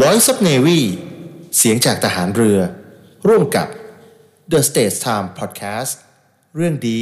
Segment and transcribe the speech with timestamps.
[0.00, 0.80] Voice of Navy
[1.56, 2.58] เสียงจากทหารเรือ
[3.28, 3.68] ร่วมกับ
[4.52, 5.92] The States Time Podcast
[6.56, 7.00] เรื่องดี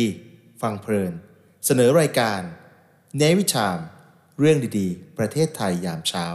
[0.61, 1.13] ฟังเพลิน
[1.65, 2.41] เสนอรายการ
[3.21, 3.83] Navy Time
[4.39, 6.27] เรื่องดีๆ ประเทศไทยยามเช้า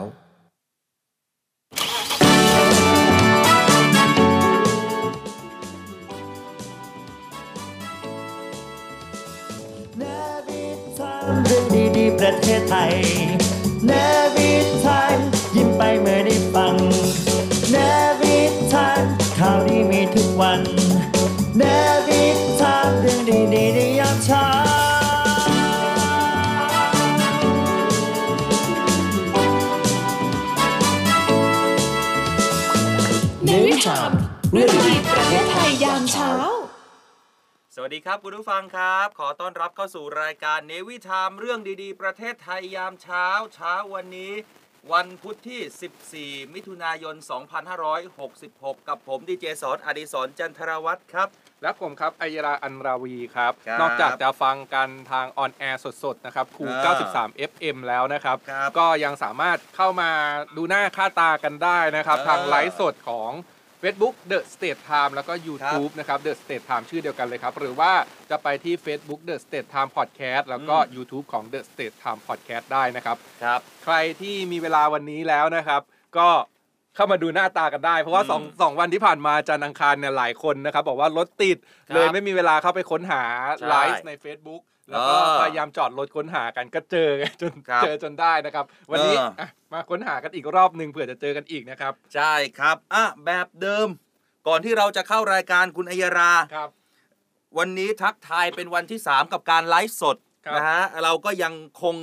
[9.99, 10.03] เน
[10.47, 10.65] วิ
[10.97, 11.65] ทามเรื่อง
[11.97, 12.93] ดีๆ ประเทศไทย
[13.87, 13.91] เน
[14.35, 14.51] วิ
[14.85, 15.34] ทามยิ้ม
[15.77, 16.75] ไปเมื่อได้ฟัง
[17.71, 17.75] เน
[18.21, 18.37] วิ
[18.73, 19.03] ทาม
[19.37, 20.61] ข่าวดีมีทุกวัน
[21.57, 21.63] เน
[22.07, 22.23] วิ
[22.59, 24.45] ทามเรื่องดีๆในยามเช้า
[33.45, 34.11] เนวิชาม
[34.51, 36.31] เรื่องดีประเทศไทยยามเช้า
[37.75, 44.33] สวัสดีครับคุณผู้ฟังครับ ขอต้อนรับเข้าสู่รายการ Navy Time เรื่องดีๆ ประเทศไทยยามเช้า เช้าวันนี้
[44.93, 47.15] วันพุธที่ 14 มิถุนายน
[48.01, 51.27] 2566 กับผมดีเจสอนอดิศรจันทรวัตรครับ
[51.61, 56.93] และผมครับอัยราอันราวีครับ ครับนอกจากจะฟังกันทาง on air สดๆ นะครับคูอ่า
[57.35, 60.09] 93 FM แล้วนะครับ ครับก็ยังสามารถเข้ามา
[60.57, 63.31] ดูหน้าค่าตากันได้นะครับ เออ ทางไลฟ์สดของ
[63.85, 67.91] Facebook The State Time แล้วก็ YouTube นะครับ The State Time ชื่อเดียวกันเลยครับ หรือว่า
[68.31, 75.81] จะไปที่ Facebook The State Time Podcast แล้วก็อืม YouTube ของ The State Time Podcast ได้นะครับครับ ใครที่มีเวลาวันนี้แล้วนะครับ
[76.17, 76.29] ก็
[76.95, 81.57] เข้ามาดูหน้าตากันได้ เพราะว่าอืมสองสองวันที่ผ่านมาจันทร์อังคารเนี่ยหลายคนนะครับ บอกว่ารถติด
[81.89, 83.23] ครับเลยไม่มีเวลาเข้าไปค้นหา
[83.57, 93.87] ใช่ไลฟ์ใน Facebook แล้วก็เออพยายามจอดรถค้นหากันก็เจอไงจนครับเจอจนได้นะครับ วันนี้เอออะมาค้นหากันอีกรอบหนึ่งเผื่อจะเจอกันอีกนะครับ ใช่ครับอะแบบเดิม
[94.47, 96.69] ก่อนที่เราจะเข้ารายการคุณอัยราครับ
[97.57, 101.95] วันนี้ทักทายเป็นวันที่ 3 กับการไลฟ์สดครับนะฮะเราก็ยังคง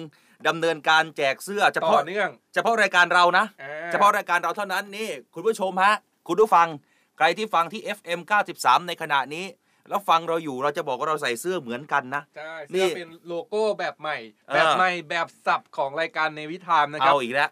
[0.48, 5.94] ดำเนินการแจกเสื้อเฉต่พาะอเนื่องเฉพาะรายการเรานะอ่เฉพาะรายการเราเท่านั้นนี่คุณผู้ชมฮะ
[6.28, 6.69] คุณผู้ฟัง
[7.16, 8.20] ใครที่ฟังที่ FM
[8.55, 9.44] 93 ในขณะนี้
[9.93, 14.16] แล้วฟังเราอยู่เราจะบอกว่าเราใส่เสื้อเหมือนกันนะใช่นี่เสื้อเป็นโลโก้แบบใหม่
[14.49, 17.49] เออแบบใหม่แบบสับของรายการในวิธามนะครับเอาอีกแล้ว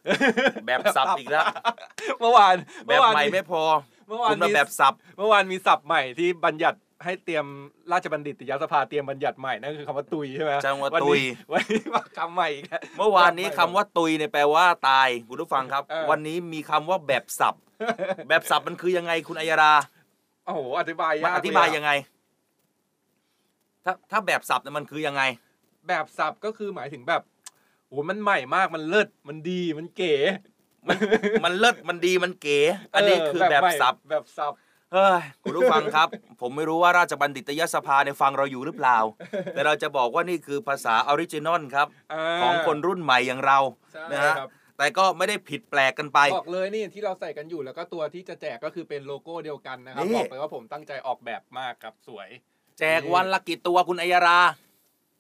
[0.67, 1.45] แบบสับอีกแล้ว
[2.21, 2.55] เมื่อวาน
[2.87, 3.63] แบเมื่อบวานใหม่ไม่พอ
[4.09, 7.47] เมื่อวานคุณมามีแบบสับเมื่อวานมีศัพท์ใหม่ที่บัญญัติให้เตรียม
[7.93, 17.55] ราชบัณฑิตยสภาเตรียมบัญญัติใหม่นั่นคือคำว่าตุยใช่ไหมจังหวะนตุยนี้วันนี้ว่าคำใหม่อีกแล้วเมื่อวานนี้คำว่าตุยเนี่ยแปลว่าตายคุณผู้ฟังครับเออวันนี้มีคำว่าแบบสับ
[18.29, 19.73] แบบสับมันคือยังไงคุณอัยรา
[20.47, 21.91] โอ้โหอธิบายมันยากอธิบายเลอะยังไง
[23.85, 25.23] ถ้าถ้าแบบสับเนี่ยมันคือยังไง
[25.89, 27.23] แบบสับก็คือหมายถึงแบบ
[27.87, 30.15] โอ้โหมันใหม่มากมันเลิศมันดีมันเก๋
[30.89, 30.99] มัน
[31.45, 32.59] มันเลิศมันดีมันเก๋
[32.95, 34.53] อันนี้คือแบบใหม่สับแบบสับ
[34.93, 36.09] เฮ้ยคุณผู้ฟังครับ
[36.41, 38.99] ผมไม่รู้ว่าราชบัณฑิตยสภาในยฟังเราอยู่หรือเปล่า
[39.53, 43.59] แต่เราจะบอกว่านี่คือภาษา original ครับาของคนรุ่นใหม่อย่างเรา
[43.93, 52.29] ใช่นะฮะครับแต่ก็ไม่ได้ผิดแปลกกันไป บอกเลยนี่ที่เราใส่กันอยู่แล้วก็ตัวที่จะแจกก็คือเป็นโลโก้เดียวกันนะครับนี่บอกเลยว่าผมตั้งใจออกแบบมากครับสวย
[52.81, 54.41] แจกวันละกี่ตัวคุณอัยรา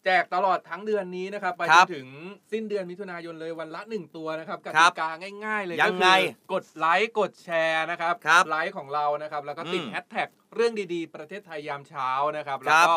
[0.05, 2.09] แจกตลอดทั้งเดือนนี้นะครับไปคจรันบถึง
[2.53, 5.11] สิ้นเดือนมิถุนายนเลยวันละหนึ่งตัวนะครับกครัติบกา
[5.47, 6.19] ง่ายๆ เลยยัก็งคืไงอ
[6.53, 12.97] กดไลค์กดแชร์นะครับครับไลค์ของเรานะครับ แล้วก็ติดอืมแฮชแท็กเรื่องดีๆ ประเทศไทยยามเช้านะครับคแล้รัวบก็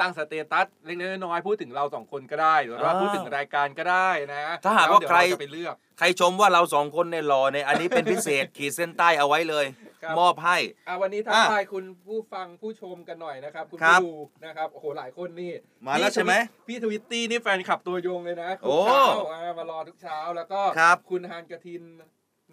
[0.00, 9.66] ตั้ง status เล็กๆน้อยๆพูดถึงเราสองคนก็ได้หรือว่าอ่าพูดถึงรายการก็ได้นะถ้าหากว่าแล้วเดี๋ยใครจะไปเลือกใครชมว่าเราสองคนในยหล่อเนี่ยอันนี้เป็นพิเศษ ขีดเส้นใต้เอาไว้เลย
[10.02, 10.56] ครับมอบให้
[10.88, 14.14] อะวันนี้ทักอะทายคุณผู้ฟังผู้ชมกันหน่อยนะครับ คุณครับผู้ดู
[14.46, 15.52] นะครับโอ้โหหลายคนนี่
[15.86, 16.32] มาแล้วใช่ไหม
[16.66, 21.82] พี่ทวิตตี้นี่แฟนคลับตัวยงเลยนะทุโอ้กเช้าอะมารอทุกเช้าแล้วก็ครับคุณฮานกระทิน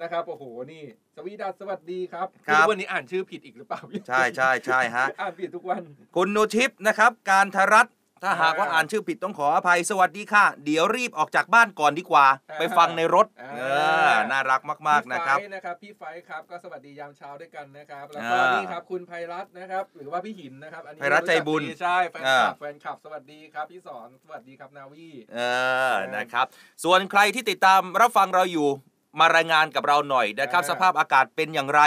[0.01, 0.83] นะครับโอ้โหนี่
[1.15, 5.81] สวีดัสสวัสดีครับครับไม่วันนี้อ่านชื่อผิดอีกหรือเปล่าใช่ใช่ใช่ฮะอ่านผิดทุกวัน
[6.15, 7.93] คุณนุทิพย์นะครับ การทรัตน์
[8.23, 13.63] ถ้าหากว่าอ่าอ่านชื่อผิดต้องขออภัยสวัสดีค่ะ เดี๋ยวรีบออกจากบ้านก่อนดีกว่าอ่าไปฟังในรถอ่าเอ
[14.09, 25.39] อน่ารักมากๆนะครับพี่ไฟนะครับพี่ไฟครับก็สวัสดียามเช้าด้วยกันนะครับแล้วก็อ่านี่นี่ครับคุณไพรัตน์นะครับ หรือว่าพี่หินนะครับอันนี้ไพรัตน์ใจบุญรู้กดีใช่แฟนคลัอ่าบแฟนคลับสวัสดีครับพี่สอนสวัสดีครับนาวีเอ
[25.91, 26.45] อนะครับ
[26.83, 28.69] ส่วนใครที่ติดตามรับฟังเราอยู่
[29.19, 31.81] มารายงานกับเราหน่อยนะครับอ่าสภาพอากาศเป็นอย่างไร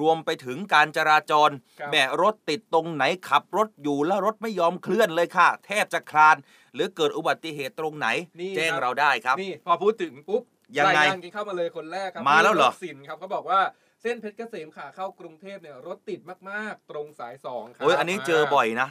[0.00, 1.50] รวมไปถึงการจราจร
[1.80, 6.36] ครับแหมรถติดตรงไหนขับรถอยู่แล้วรถไม่ยอมเคลื่อนเลยค่ะ แทบจะคลาน
[6.74, 8.08] หรือเกิดอุบัติเหตุตรงไหน
[8.40, 10.42] นี่แจ้งครับเราได้ครับนี่พอพูดถึงปุ๊บ
[10.78, 13.60] ยังไงรายงานกันเข้ามาเลยคนแรกครัมาแล้วเหรอพี่สินครับเขาบอกว่า
[14.02, 18.88] เส้นเพชรเกษมขาเข้ากรุงเทพเนี่ยรถติดมากๆ ตรงสายสองครับโอ้ยอันนี้เจอบ่อยนะ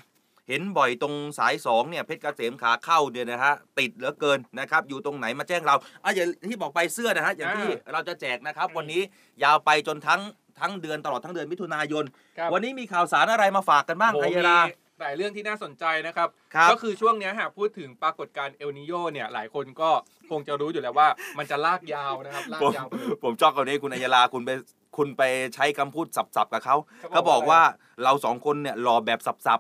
[0.50, 9.02] เห็นบ่อยตรงสายสองเนี่ยเพชรเกษมขาเข้าเนี่ยนะฮะติดเหลือเกินนะครับอยู่ตรงไหนมาแจ้งเราอะอย่างที่บอกไปเสื้อนะฮะอย่างที่เราจะแจกนะครับ วันนี้
[9.44, 10.22] ยาวไปจนทั้ง
[10.60, 12.06] ทั้งเดือนตลอดทั้งเดือนมิถุนายน
[12.38, 14.60] ครับวันนี้มีข่าวสารอะไรมาฝากกันบ้างโอ้โหอัยมีรา
[15.00, 19.90] แต่เรื่องที่น่าสนใจนะครับ ครับ ก็คือช่วงเนี้ยหากพูดถึงปรากฏการณ์เอลนิโยเนี่ยหลายคนก็
[20.30, 21.08] คงจะรู้อยู่แล้วว่า
[21.38, 24.50] มันจะลากยาวนะครับลากผมยาวไปเลย ผมชอบคำนี้คุณอัยยาลาคุณไป
[25.00, 25.24] คุณไป
[25.56, 27.62] ใช้คำพูดสับๆกับเขาเขาเขาบบออกกว่าว่า
[28.04, 29.60] เราสองคนเนี่ยรอแบบสับ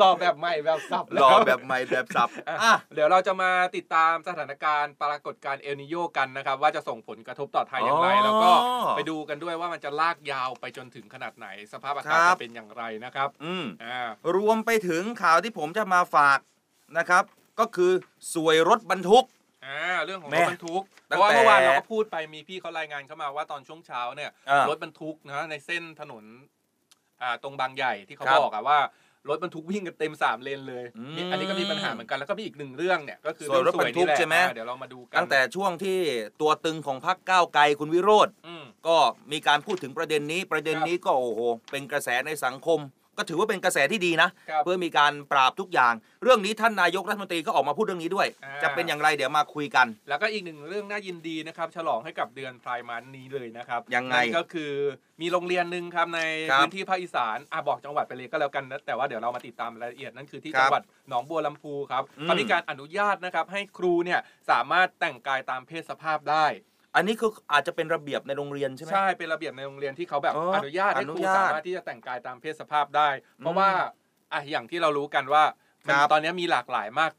[0.00, 8.50] รอแบบใหม่แบบสับๆรอแบบใหม่แบบสับอะอะเดี๋ยวเราจะมาติดตามสถานการณ์ปรากฏการณ์เอลนิโยกันนะครับ ว่าจะส่งผลกระทบต่อไทยอย่างไรอ๋อแล้วก็
[8.96, 13.98] ไปดูกันด้วยว่ามันจะลากยาวไปจนถึงขนาดไหน สภาพอากาศครับจะเป็นอย่างไรนะครับ อืมอ่า
[14.36, 16.38] รวมไปถึงข่าวที่ผมจะมาฝาก
[16.98, 17.24] นะครับ
[17.60, 17.92] ก็คือ
[18.34, 19.24] สวยรถบรรทุก
[19.66, 26.24] อ่าเรื่องของแม่รถบรรทุกเพตั้งราะว่าแต่เมื่อวานเราก็พูดไปมีพี่เขารายงานเข้ามาว่าตอนช่วงเช้าเนี่ยอ่ารถบรรทุกนะในเส้นถนน
[27.22, 28.78] อ่าตรงบางใหญ่ที่เขาครับบอกอะว่า
[29.28, 35.98] รถบรรทุกวิ่งกันเต็มสามเลนเลยอืมนี่อันนี้ก็มีปัญหาเหมือนกันแล้วก็มีอีกหนึ่งเรื่องเนี่ยก็คือส่วนรถบรรทุกเองสวยนี่แหละใช่ไหม อ่าเดี๋ยวเรามาดูกันตั้งแต่ช่วงที่
[36.40, 38.96] ตัวตึงของพรรคก้าวไกลคุณวิโรธ อืม ก็
[39.32, 42.80] มีการพูดถึงประเด็นนี้ประเด็นนี้ก็โอ้โหเป็นกระแสในสังคม
[43.18, 54.72] ก็ถือว่าเป็นกระแสที่ดีนะครับเพื่อมีการปราบทุกอย่าง เรื่องนี้ท่านนายกรัฐมนตรีก็ออกมาพูดเรื่องนี้ด้วยอ่าจะเป็นอย่างไรเดี๋ยวมาคุยกัน แล้วก็อีกหนึ่งเรื่องน่ายินดีนะครับ ฉลองให้กับเดือนพรายมันนี้เลยนะครับยังไงนั่นก็คือ
[55.20, 56.20] มีโรงเรียนหนึ่งครับใน
[56.50, 64.20] ครับพื้นที่ภาคอีสานอะบอกจังหวัดไปเลยก็แล้วกันนะแต่ว่าเดี๋ยวเรามาติดตามรายละเอียดนั่นคือที่ครับจังหวัดหนองบัวลำพูครับอืมเขามีการอนุญาตนะครับให้ครูเนี่ย
[64.50, 66.46] สามารถแต่งกายตามเพศสภาพได้
[66.94, 73.08] อันนี้คืออาจจะเป็นระเบียบในโรงเรียนใช่ไหม ใช่เป็นระเบียบในโรงเรียนที่เขาแบบอ๋ออนุญาตให้อนุครูญาตสามารถที่จะแต่งกายตามเพศสภาพได้
[73.38, 73.70] เพราะอืมว่า
[74.32, 75.44] อะอย่างที่เรารู้กันว่า
[75.86, 77.12] มันครับตอนนี้มีหลากหลายมาก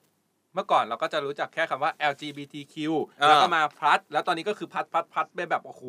[0.55, 2.75] เมื่อก่อนเราก็จะรู้จักแค่คำว่า LGBTQ
[3.21, 5.83] อ่าแล้วก็มาพลัด แล้วตอนนี้ก็คือพัดพัดพัดไปแบบโอ้โห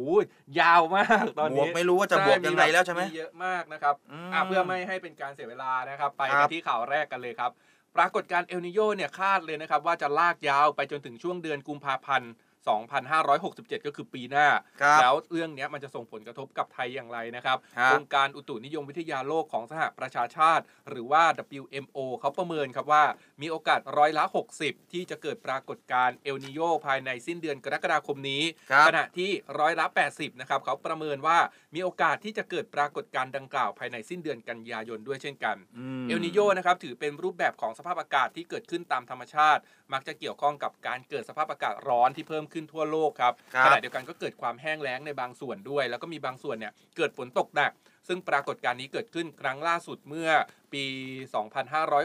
[0.61, 7.51] ยาวมากตอนบวนี้กไม่รู้ว่าจะบวกยังไงแล้วใช่ไหมเยอะมากนะครับอืมอะเพื่อไม่ให้เป็นการเสียเวลานะครับ ไปครักันบ ที่ข่าวแรกกันเลยครับ
[7.97, 12.31] ปรากฏการณ์เอลนิโยเนี่ยคาดเลยนะครับ ว่าจะลากยาวไปจนถึงช่วงเดือนกุมภาพันธ์
[12.73, 14.47] 2567 ก็คือปีหน้า
[14.83, 21.23] ครับแล้วเรื่องเนี้ยมันจะส่งผลกระทบกับไทยอย่างไรนะครับครับองค์การอุตุนิยมวิทยาโลกของสหประชาชาติ หรือว่า
[21.61, 23.05] WMO เขาประเมินครับว่า
[23.43, 24.25] มีโอกาสร้อยละ
[24.59, 31.39] 60 ที่จะเกิดปรากฏการณ์เอลนิโยภายในสิ้นเดือนกรกฎาคมนี้ครับขณะที่ร้อยละ 80 นะครับเขาประเมินว่า
[31.75, 35.57] มีโอกาสที่จะเกิดปรากฏการณ์ดังกล่าวภายในสิ้นเดือนกันยายนด้วยเช่นกัน
[36.05, 39.63] มเอลนิโยนะครับถือเป็นรูปแบบของสภาพอากาศที่เกิดขึ้นตามธรรมชาติ
[39.93, 47.73] มักจะเกี่ยวข้องกับการเกิดสภาพอากาศร้อนที่เพิ่มขึ้นทั่วโลกครับครับขณะเดียวกันก็เกิดความแห้งแล้งในบางส่วนด้วย แล้วก็มีบางส่วนเนี่ยเกิดฝนตกหนัก
[48.09, 50.29] ซึ่งปรากฏการณ์นี้เกิดขึ้นครั้งล่าสุดเมื่อ
[50.73, 50.85] ปี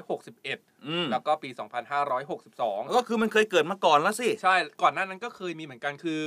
[0.04, 1.50] 2561อืมแล้วก็ปี
[2.22, 6.24] 2562 ก็คือมันเคยเกิดมาก่อนแล้วสิ ใช่ ก่อนหน้านั้นก็เคยมีเหมือนกันคือ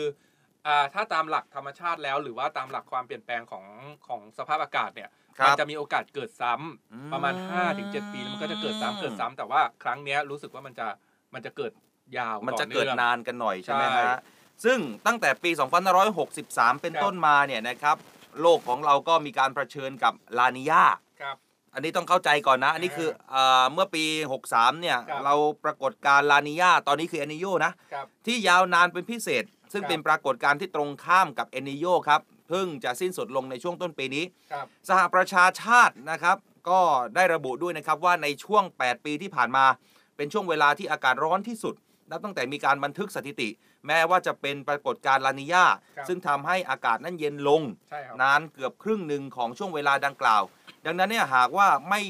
[0.67, 3.65] อ่าถ้าตามหลักธรรมชาติแล้ว หรือว่าตามหลักความเปลี่ยนแปลงของ
[4.07, 7.35] ของสภาพอากาศเนี่ยครับมัจะมีโอกาสเกิดซ้ำอืมประมาณ
[7.73, 10.89] 5-7 ปีแล้วมันก็จะเกิดซ้ำเกิดซ้ำแต่ว่าครั้งเนี้ยรู้สึกว่ามันจะ
[11.35, 11.73] มันจะเกิด
[12.17, 14.21] ยาวมันจะต่อเกิดองนานกันหน่อยใช่ไหมใช่ฮะ
[14.65, 15.51] ซึ่งตั้งแต่ปี
[16.17, 17.97] 2563 เป็นครับต้นมาเนี่ยนะครับ
[18.41, 20.85] โลกของเราก็มีการเผชิญกับลานิยา
[21.21, 21.37] ครับ
[21.75, 24.05] อันนี้ต้องเข้าใจก่อนนะ อันนี้คือเอ่อเมื่อปี
[24.43, 25.35] 63 เนี่ยครับเรา
[25.65, 36.37] ปรากฏการณ์ลานิยาตอนนี้คือเอนิโยนะครับที่ยาวนานเป็นพิเศษ ซึ่งครับเป็นปรากฏการณ์ที่ตรงข้ามกับเอนิโยครับ เพิ่งจะสิ้นสุดลงในช่วงต้นปีนี้ครับสหประชาชาตินะครับ
[36.69, 36.81] ก็
[37.15, 39.65] ได้ระบุด้วยนะครับว่าในช่วง 8 ปีที่ผ่านมา
[40.17, 41.75] เป็นช่วงเวลาที่อากาศร้อนที่สุด
[42.11, 43.49] นับตั้งแต่มีการบันทึกสถิติ
[43.87, 45.65] แม้ว่าจะเป็นปรากฏการณ์ลานิยา
[45.97, 50.43] ครับซึ่งทำให้อากาศนั้นเย็นลง ใช่ครับ นานเกือบครึ่งหนึ่งของช่วงเวลาดังกล่าว
[50.87, 52.01] ดังนั้นเนี่ยหากว่าไม่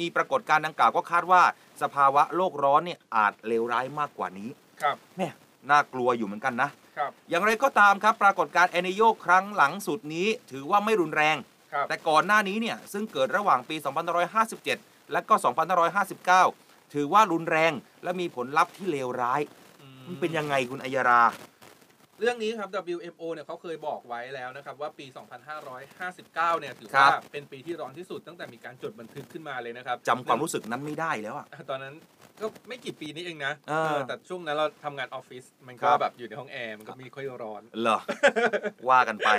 [0.00, 1.42] มีปรากฏการณ์ดังกล่าวก็คาดว่า
[1.82, 4.50] สภาวะโลกร้อนเนี่ยอาจเลวร้ายมากกว่านี้
[4.82, 5.28] ครับแม่
[5.70, 11.36] น่ากลัวอยู่เหมือนกันนะ ครับอย่างไรก็ตามครับ ปรากฏการณ์เอเนโยครั้งหลังสุดนี้ ถือว่าไม่รุนแรง
[11.72, 13.76] ครับ แต่ก่อนหน้านี้เนี่ยซึ่งเกิดระหว่างปี
[14.44, 15.34] 2557 และก็
[16.40, 19.40] 2559 ถือว่ารุนแรงและมีผลลัพธ์ที่เลวร้าย
[20.06, 21.22] มันเป็นยังไงคุณอัยรา
[22.20, 25.06] เรื่องนี้ครับ WMO เนี่ยเขาเคยบอกไว้แล้วนะครับ ว่าปี
[25.62, 31.94] 2559 เนี่ยถือครัว่าบเป็นปีที่ร้อนที่สุดตั้งแต่มีการจดบันทึกขึ้นมาเลยนะครับจำความรู้สึกนั้นไม่ได้แล้วอะตอนนั้น
[32.42, 37.98] ก็ไม่กี่ปีนี้เองนะเออเออแต่ช่วงนั้นเราทำงานออฟฟิศมันก็ครับ แบบอยู่ในห้องแอร์มันก็ไม่ค่อยร้อน เหรอ
[38.90, 39.30] ว่ากันไป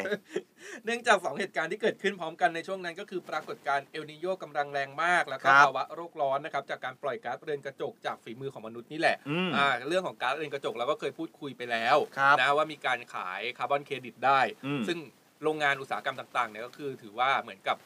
[0.85, 14.97] เนื่องจากสองเหตุการณ์ที่เกิดขึ้นพร้อมกันในช่วงนั้นก็คือปรากฏการณ์เอลนีโญกำลังแรงมาก แล้วก็ครับภาวะโลกร้อนนะครับจากการปล่อยก๊าซเรือนกระจกจากฝีมือของมนุษย์นี่แหละอืมอ่าเรื่องของก๊าซเรือนกระจกเราก็เคยพูดคุยไปแล้วครับนะว่ามีการขายคาร์บอนเครดิตได้ อืม ซึ่ง
[15.43, 17.77] โรงงานอุตสาหกรรมต่างๆเนี่ยก็คือถือว่าเหมือนกับ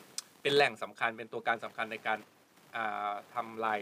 [0.41, 2.19] เป็นแหล่งสำคัญเป็นตัวการสำคัญในการ
[2.75, 3.79] อ่าทำลาย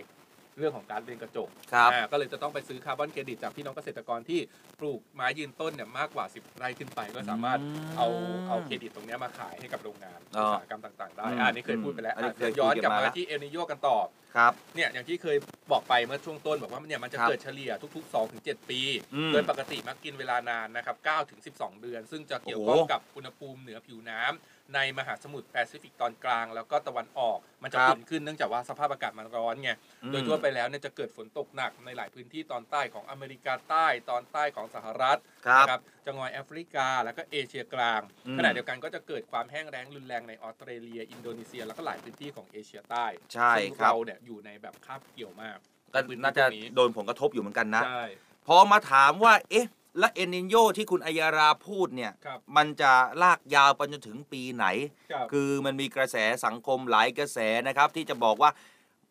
[0.61, 4.39] เรื่องของก๊าซเรือนกระจกครับ อ่าก็เลยจะต้องไปซื้อคาร์บอนเครดิตจากพี่น้องเกษตรกรที่
[4.79, 8.07] ปลูกไม้ยืนต้นเนี่ยมากกว่า 10 ไร่ขึ้นไป ก็สามารถอืมเอา
[8.47, 13.97] เอาเครดิตตรงเนี้ยมาขายให้กับโรงงานอ๋ออุตสาหกรรมต่าง ๆ ได้อืมอ่านี่เคยพูดไปแล้วอันนี้อะเคยเดี๋ยวย้อนคุยกกัลันบมามาแล้วที่เอลนีโญกันต่อ
[14.35, 15.37] ครับ เนี่ยอย่างที่เคย
[15.71, 18.79] บอกไปเมื่อช่วงต้นบอกว่าเนี่ยมันจะครับเกิดเฉลี่ยทุกๆ 2-7ถึงปี
[19.15, 29.71] อืมโดยปกติมักกินเวลานานนะครับ9ถึง12 เดือน ซึ่งจะเกี่ยวโอ้ข้องโหกับอุณหภูมิเหนือผิวน้ำ ในมหาสมุทรแปซิฟิกตอนกลาง แล้วก็ตะวันออกมันจะครับอุ่นขึ้นเนื่องจากว่าสภาพอากาศมันร้อนไง
[30.03, 45.57] อืมโดยทั่วไปแล้วเนี่ยจะเกิดฝนตกหนักในหลายพื้นที่ตอนใต้ของอเมริกาใต้ตอนใต้ของสหรัฐครับนะครับจังหวัดแอฟริกาแล้วก็เอเชียกลางอืมขณะเดียวกันก็จะเกิดความแห้งแล้งรุนแรงในออสเตรเลีย อินโดนีเซีย แล้วก็หลายพื้นที่ของเอเชียใต้ใช่ซึ่งครับเราเนี่ยอยู่ในแบบคาบเกี่ยวมาก
[45.93, 48.05] ก็พื้น่าจะพวกโดนผลกระทบอยู่เหมือนกันนะใช่
[48.47, 49.67] พอมาถามว่าเอ๊ะ
[49.99, 54.65] และเอนินโยที่คุณอัยาราพูดเนี่ยครับมันจะลากยาวไปจนถึงปีไหน
[55.11, 58.51] ครับคือมันมีกระแสสังคมหลายกระแสนะครับ ที่จะบอกว่า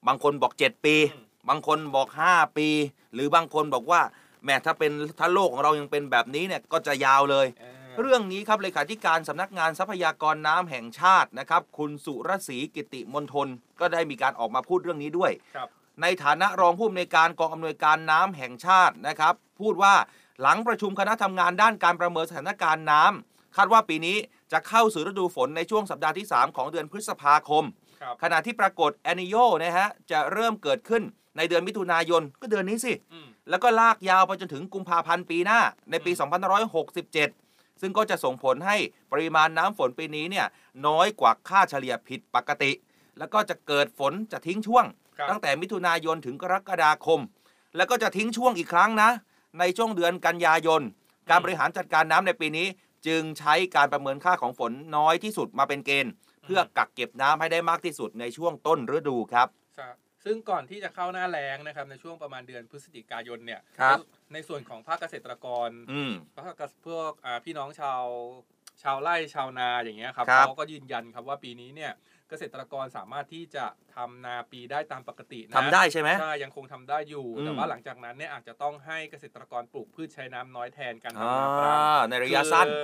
[0.07, 2.69] บางคนบอก 7 ปีอืมบางคนบอก 5 ปี
[3.15, 4.01] หรือบางคนบอกว่า
[4.43, 13.49] แหม้ถ้าเป็นถ้าโลกของเรายังเป็นแบบนี้เนี่ยก็จะยาวเลยอ่าเรื่องนี้ครับเลขาธิการสำนักงานทรัพยากรน้ำแห่งชาตินะครับ คุณสุรศรีกิติมนทน
[13.81, 15.69] ก็ได้มีการออกมาพูดเรื่องนี้ด้วยครับ
[16.03, 19.95] ในฐานะรองผู้อำนวยการกองอำนวยการน้ำแห่งชาตินะครับ พูดว่า
[20.43, 24.17] หลังประชุมคณะทำงานด้านการประเมินสถานการณ์น้ำคาดว่าปีนี้
[24.53, 27.65] จะเข้าสู่ฤดูฝนในช่วงสัปดาห์ที่ 3 ของเดือนพฤษภาคม
[28.01, 31.03] ครับขณะที่ปรากฏแอนิโยนะฮะจะเริ่มเกิดขึ้น
[31.37, 36.13] ในเดือนมิถุนายนก็เดือนนี้สิอืมแล้วก็ลากยาวไปจนถึงกุมภาพันธ์ปีหน้าในปี
[36.77, 38.77] 2567 ซึ่งก็จะส่งผลให้
[39.13, 40.47] ปริมาณน้ำฝนปีนี้เนี่ย
[40.87, 42.73] น้อยกว่าค่าเฉลี่ยผิดปกติ
[43.19, 44.85] แล้วก็จะเกิดฝนจะทิ้งช่วง
[45.19, 47.21] ครับตั้งแต่มิถุนายนถึงกรกฎาคม
[47.77, 49.11] แล้วก็จะทิ้งช่วงอีกครั้งนะ
[49.59, 50.83] ในช่วงเดือนกันยายน
[51.31, 52.67] การบริหารจัดการน้ำในปีนี้
[53.07, 56.13] จึงใช้การประเมินค่าของฝนน้อยที่สุดมาเป็นเกณฑ์
[56.45, 63.99] เพื่อกักเก็บน้ำให้ได้มากที่สุดในช่วงต้นฤดูครับครับซึ่งก่อนที่จะเข้าหน้าแล้งนะครับในช่วงประมาณเดือนพฤศจิกายนเนี่ยครับ
[64.33, 68.03] ในส่วนของภาคเกษตรกรอืมพวกพวกอ่าพี่น้องชาว
[68.83, 71.93] ชาวไร่ชาวนาอย่างเงี้ยครับครับเขาก็ยืนยันครับว่าปีนี้เนี่ย
[72.29, 82.83] เกษตรกรสามารถที่จะทำนาปีได้ตามปกตินะทำได้ใช่ไหมใช่ยังคงทำได้อยู่อืมแต่ว่าหลังจากนั้นเนี่ยอาจจะต้องให้เกษตรกรปลูกพืชใช้น้ำน้อยแทนการอ่ทำนาปรังาในระยะสั้นคือ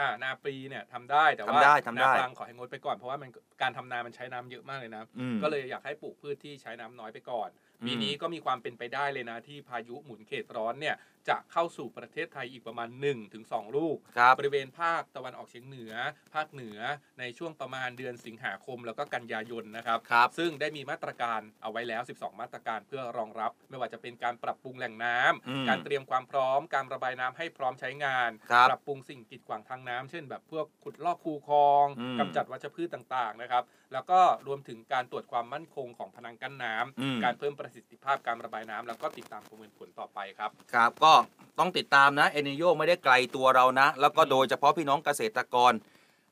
[0.00, 3.30] อ่านาปีเนี่ยทำได้แต่ว่าทำได้ทำได้นาปรังขอให้งดไปก่อนเพราะว่ามัน
[3.62, 7.48] การทำนามันใช้น้ำเยอะมากเลยนะอืมก็เลยอยากให้ปลูกพืชที่ใช้น้ำน้อยไปก่อน
[7.82, 10.96] อืมปีนี้ก็มีความเป็นไปได้เลยนะที่พายุหมุนเขตร้อนเนี่ย
[11.28, 12.88] จะเข้าสู่ประเทศไทยอีกประมาณ
[13.32, 15.92] 1-2 ลูกครับบริเวณภาคตะวันออกเฉียงเหนือ
[16.34, 16.78] ภาคเหนือ
[17.18, 33.62] ในช่วงประมาณเดือนสิงหาคมแล้วก็กันยายนนะครับครับซึ่งได้มีมาตรการเอาไว้แล้ว 12 มาตรการเพื่อรองรับ ไม่ว่าจะเป็นการปรับปรุงแหล่งน้ำอืมการเตรียมความพร้อม การระบายน้ำให้พร้อมใช้งานครับปรับปรุงสิ่งกีดขวางทางน้ำเช่นแบบพวกขุดลอกคูคลองอืมกำจัดวัชพืชต่างๆนะครับ
[33.94, 41.12] แล้วก็รวมถึงการตรวจความมั่นคงของพนังกั้นน้ำอืมการเพิ่มประสิทธิภาพการระบายน้ำแล้วก็ติดตามประเมินผลต่อไปครับ ครับ ก็
[41.58, 45.72] ต้องติดตามนะเอเนโยไม่ได้ไกลตัวเรานะ แล้วก็โดยเฉพาะพี่น้องเกษตรกร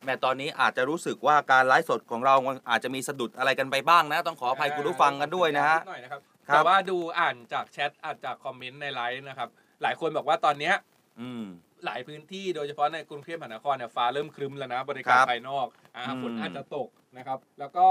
[0.05, 2.35] แม้ตอนนี้อาจจะรู้สึกว่าการไลฟ์สดของเรา
[2.71, 9.49] อาจจะมีสะดุดอะไรกันไปบ้างนะ ต้องขออภัยคุณผู้ฟังกันด้วยนะฮะหน่อยนะครับครับแต่ว่าดูอ่านจากแชทอ่านจากคอมเมนต์ในไลฟ์นะครับ
[9.83, 10.75] หลายคนบอกว่าตอนเนี้ย
[11.21, 11.45] อืม
[11.85, 17.87] หลายพื้นที่โดยเฉพาะในกรุงเทพมหานครเนี่ยฟ้าเริ่มครึ้มแล้วนะ บริการครับภายนอกอ่าอืม ฝนอาจจะตกนะครับ แล้วก็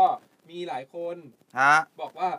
[0.49, 1.15] มีหลายคน
[1.59, 2.29] ฮะ บอกว่า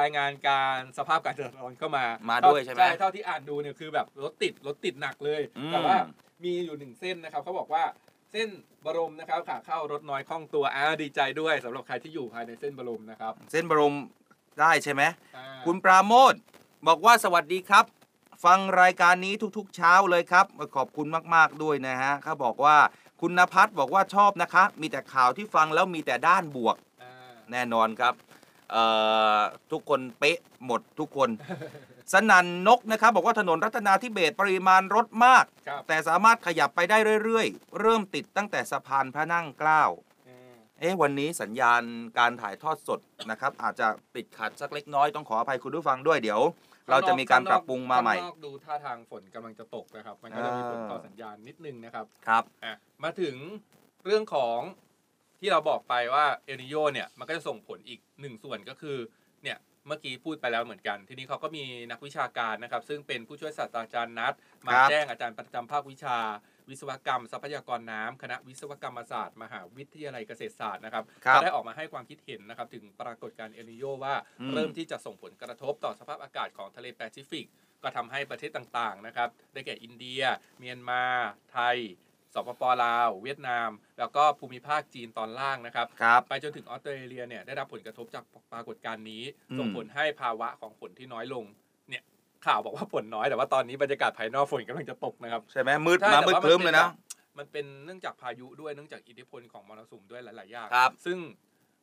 [0.00, 5.96] รายงานการสภาพการจราจรเข้ามามามาด้วยใช่ไหมใช่เท่าที่อ่านดูเนี่ยคือแบบรถติดรถติดหนักเลย อืม แต่ว่า
[6.44, 7.84] มีอยู่หนึ่งเส้นนะครับเขาบอกว่า
[8.32, 8.48] เส้น
[8.84, 13.96] บรมนะครับขาเข้ารถน้อยคล่องตัวอ่าดีใจด้วยสำหรับใครที่อยู่ภายในเส้นบรมนะครับเส้นบรม
[14.60, 15.02] ได้ใช่ไหม
[15.36, 16.34] อ่า คุณปราโมท
[16.86, 17.84] บอกว่าสวัสดีครับ
[18.44, 22.76] ฟังรายการนี้ทุกๆ เช้าเลยครับ ขอบคุณมากๆด้วยนะฮะเขาบอกว่า
[23.20, 27.12] คุณนภัสบอกว่าชอบนะคะ มีแต่ข่าวที่ฟังแล้วมีแต่ด้านบวกอ่า
[27.52, 28.14] แน่นอนครับ
[28.70, 28.84] เอ่
[29.36, 29.40] อ
[29.72, 31.30] ทุกคนเป๊ะหมดทุกคน
[32.12, 39.82] สนันนกนะครับ บอกว่าถนนรัตนาธิเบศรปริมาณรถมากครับแต่สามารถขยับไปได้เรื่อยๆ เริ่มติดตั้งแต่สะพานพระนั่งเกล้า
[40.28, 41.82] อืมเอ๊ะวันนี้สัญญาณ
[42.18, 43.00] การถ่ายทอดสด
[43.30, 46.40] นะครับ อาจจะติดขัดสักเล็กน้อยต้องขออภัยคุณผู้ฟังด้วยเดี๋ยว
[46.90, 52.74] เราจะมีการปรับปรุงมาใหม่ข้งนอกดูท่าทางฝนกำลังจะตกนะครับ มันก็จะมีผลต่อสัญญาณนิดนึงนะครับครับอะ
[53.04, 53.36] มาถึง
[54.04, 54.58] เรื่องของ
[55.40, 58.96] ที่เราบอกไปว่าเอลนิโยเนี่ยมันก็จะส่งผลอีกหนึ่งส่วนก็คือ
[59.42, 64.34] เนี่ยเมื่อกี้พูดไปแล้วเหมือนกัน ทีนี้เขาก็มีนักวิชาการนะครับ ซึ่งเป็นผู้ช่วยศาสตราจารย์นัด
[64.66, 66.18] มาครับแจ้งอาจารย์ประจำภาควิชา
[66.70, 77.46] วิศวกรรมทรัพยากรน้ำคณะวิศวกรรมศาสตร์ มหาวิทยาลัยเกษตรศาสตร์นะครับครับก็ได้ออกมาให้ความคิดเห็นนะครับถึงปรากฏการณ์เอลนิโยว่าอืมเริ่มที่จะส่งผลกระทบต่อสภาพอากาศของทะเลแปซิฟิก
[77.82, 80.22] ก็ทำให้ประเทศต่างๆนะครับได้แก่อินเดีย
[80.58, 81.02] เมียนมา
[81.52, 81.78] ไทย
[82.34, 91.65] สปปลาว เวียดนาม แล้วก็ภูมิภาคจีนตอนล่างนะครับครับไปจนถึงออสเตรเลียเนี่ยได้รับผลกระทบจากปรากฏการณ์นี้อืมส่งผลให้ภาวะของฝนที่น้อยลงเนี่ย
[92.46, 96.86] ข่าวบอกว่าฝนน้อยแต่ว่าตอนนี้บรรยากาศภายนอกฝนกำลังจะตกนะครับ ใช่ไหมมืดใช่มาแต่มืดว่าครึ้มเลยนะ
[97.38, 101.18] มันเป็นเนื่องจากพายุด้วยเนื่องจากอิทธิพลของมรสุมด้วยหลาย ๆ อย่างครับ ซึ่ง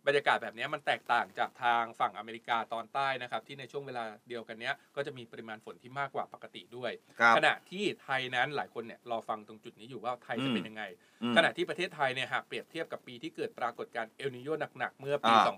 [0.07, 10.83] บรรยากาศแบบนี้มันแตกต่างจากทางฝั่งอเมริกาตอนใต้นะครับ ที่ในช่วงเวลาเดียวกันเนี้ยก็จะมีปริมาณฝนที่มากกว่าปกติด้วยครับขณะที่ไทยนั้นหลายคนเนี่ยรอฟังตรงจุดนี้อยู่ว่าไทยจะเป็นยังไง
[11.23, 15.55] อืมขณะที่ประเทศไทยเนี่ยหากเปรียบเทียบกับปีที่เกิดปรากฏการณ์เอลนิโยหนักๆเมื่อปีอ่า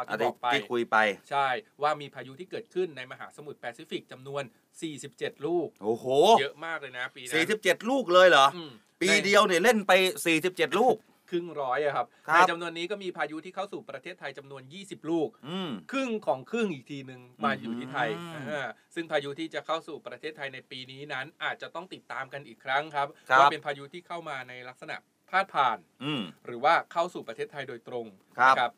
[0.00, 0.96] 2559อันที่บที่อกไปที่คุยไป
[1.30, 1.48] ใช่
[1.82, 4.42] ว่ามีพายุที่เกิดขึ้นในมหาสมุทรแปซิฟิกจำนวน
[4.94, 6.06] 47 ลูกโอ้โห
[6.40, 9.92] เยอะมากเลยนะปีนั้นสี่สิบเจ็ดลูกเลยเหรออืมปีในเดียวเนี่ยเล่นไป
[10.36, 10.96] 47 ลูก
[11.32, 24.96] ครึ่งร้อยอะครับครับ ในจำนวนนี้ก็มีพายุที่เข้าสู่ประเทศไทยจำนวน 20 ลูก อืม ครึ่งของครึ่งอีกทีหนึ่งมาอยู่ที่ไทยอืมอ่าซึ่งพายุที่จะเข้าสู่ประเทศไทยในปีนี้นั้น อาจจะต้องติดตามกันอีกครั้งครับครับ ว่าเป็นพายุที่เข้ามาในลักษณะ
[25.30, 28.06] พาดผ่าน อืม หรือว่าเข้าสู่ประเทศไทยโดยตรง
[28.38, 28.72] ครับนะ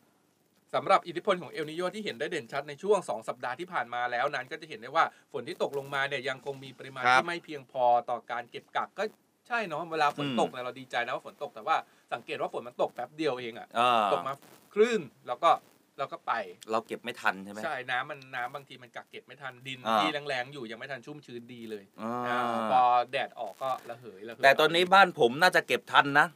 [0.75, 9.05] สำหรับอิทธิพลของเอลนิโยที่เห็นได้เด่นชัดในช่วง 2 สัปดาห์ที่ผ่านมาแล้วนั้น ก็จะเห็นได้ว่าฝนที่ตกลงมาเนี่ยยังคงมีปริมาณครับที่ไม่เพียงพอต่อการเก็บกักก็
[9.49, 11.77] ใช่เนาะเวลาฝนอืม ตกเนี่ยเราดีใจนะว่าฝนตกแต่ว่า
[12.15, 14.35] สังเกตว่าฝนมันตกแป๊บเดียวเองอะเออตกมา
[14.75, 15.51] คลื่นแล้วก็
[15.99, 16.33] แล้วก็ไป
[16.71, 22.41] เราเก็บไม่ทันใช่ไหมใช่น้ำมันน้ำบางทีมันกักเก็บไม่ทันดินอ่าที่แรงๆอยู่ยังไม่ทันชุ่มชื้นดีเลยอ่าอ่า
[22.73, 26.27] พอแดดออกก็ระเหยระเหยแต่ตอนนี้บ้านผมน่าจะเก็บทันนะ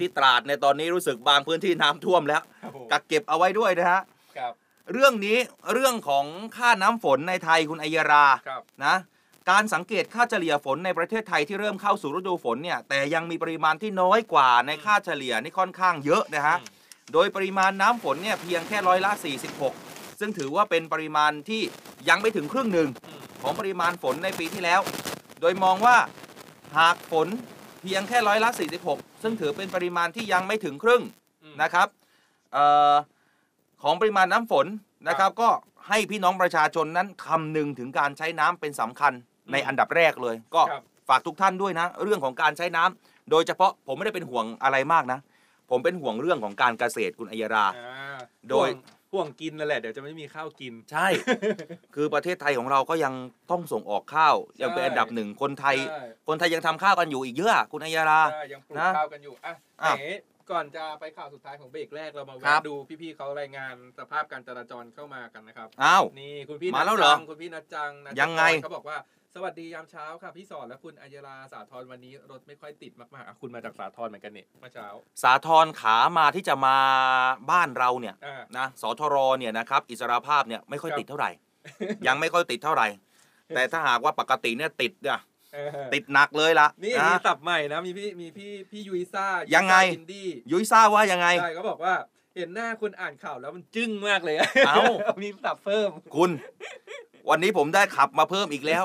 [0.00, 4.02] ที่ตราดในยตอนนี้รู้สึกบางพื้นที่น้ำท่วมแล้วครับผมกักเก็บเอาไว้ด้วยนะฮะ
[4.38, 4.52] ครับ
[4.92, 5.38] เรื่องนี้
[5.72, 6.24] เรื่องของ
[6.56, 8.94] ค่าน้ำฝนในไทยคุณอัยราครับนะ
[9.50, 16.80] การสังเกตค่าเฉลี่ยฝนในประเทศไทยที่เริ่มเข้าสู่ฤดูฝนเนี่ยแต่ยังมีปริมาณที่น้อยกว่าในค่าเฉลี่ยนี่ค่อนข้างเยอะนะฮะอืม
[17.12, 19.10] โดยปริมาณน้ำฝนเนี่ยเพียงแค่ร้อยละ
[19.64, 21.62] 46 ซึ่งถือว่าเป็นปริมาณที่
[22.08, 24.80] ยังไม่ถึงครึ่งหนึ่งอืมของปริมาณฝนในปีที่แล้ว
[25.40, 25.96] โดยมองว่า
[26.78, 27.28] หากฝน
[27.82, 28.50] เพียงแค่ร้อยละ
[28.86, 31.02] 46 ซึ่งถือเป็นปริมาณที่ยังไม่ถึงครึ่ง
[31.42, 31.88] อืมนะครับ
[32.52, 32.58] เอ
[32.92, 32.94] อ
[33.82, 34.66] ของปริมาณน้ำฝน
[35.08, 35.48] นะครับ ก็
[35.88, 39.12] ให้พี่น้องประชาชนนั้นคำนึงถึงการใช้น้ำเป็นสำคัญ
[39.52, 45.18] ในอันดับแรกเลย ก็ครับฝากทุกท่านด้วยนะ เรื่องของการใช้น้ำโดยเฉพาะผมไม่ได้เป็นห่วงอะไรมากนะ
[45.70, 48.18] ผมเป็นห่วงเรื่องของการเกษตรคุณอัยราอ่า
[48.50, 51.06] โดยห่วงห่วงกินนั่นแหละเดี๋ยวจะไม่มีข้าวกิน ใช่
[51.94, 53.14] คือประเทศไทยของเราก็ยัง
[53.50, 60.04] ต้องส่งออกข้าวยังเป็นอันดับหนึ่งคนไทยใช่คนไทยยังทำข้าวกันอยู่อีกเยอะอะคุณอัยราใช่ยังปลูกนะข้าวกันอยู่อะอะไหน
[60.50, 68.96] ก่อนจะไปข่าวสุดท้ายของเบรกแรกเรามาครัแวะบดูพี่ๆเขารายงานสภาพการจราจรเข้ามากันนะครับอ้าวนี่คุณพี่มาแล้วนัทเหรอจังคุณพี่นัดจังนัทยังไงเขาบอกว่า
[69.36, 74.88] สวัสดียามเช้าค่ะพี่สอนและคุณอัยราสาทรวันนี้รถไม่ค่อยติดมากๆอะคุณมาจากสาทรเหมือนกันเนี่ยเมื่อเช้า
[75.22, 76.76] สาทรขามาที่จะมา
[77.50, 81.30] บ้านเราเนี่ยอ่า นะสทรเนี่ยนะครับอิสรภาพเนี่ยไม่ค่อยครับ ติดเท่าไหร่
[82.06, 82.86] ยังไม่ค่อยติดเท่าไหร่
[83.54, 85.20] แต่ถ้าหากว่าปกติเนี่ยติดเนี่ย
[85.54, 91.94] เออติดหนักเลยล่ะนี่นะมีสับใหม่นะมีพี่มีพี่พี่ยุ้ยซ่ายัยังไง อินดี้ยุ้ยทราบว่ายังไง ใช่เขาบอกว่า
[92.36, 94.82] เห็นหน้าคุณอ่านข่าวแล้วมันจึ้งมากเลยะเอ้า
[95.22, 96.30] มีสับเพิ่ม คุณ
[97.30, 98.82] วันนี้ผมได้ขับมาเพิ่มอีกแล้ว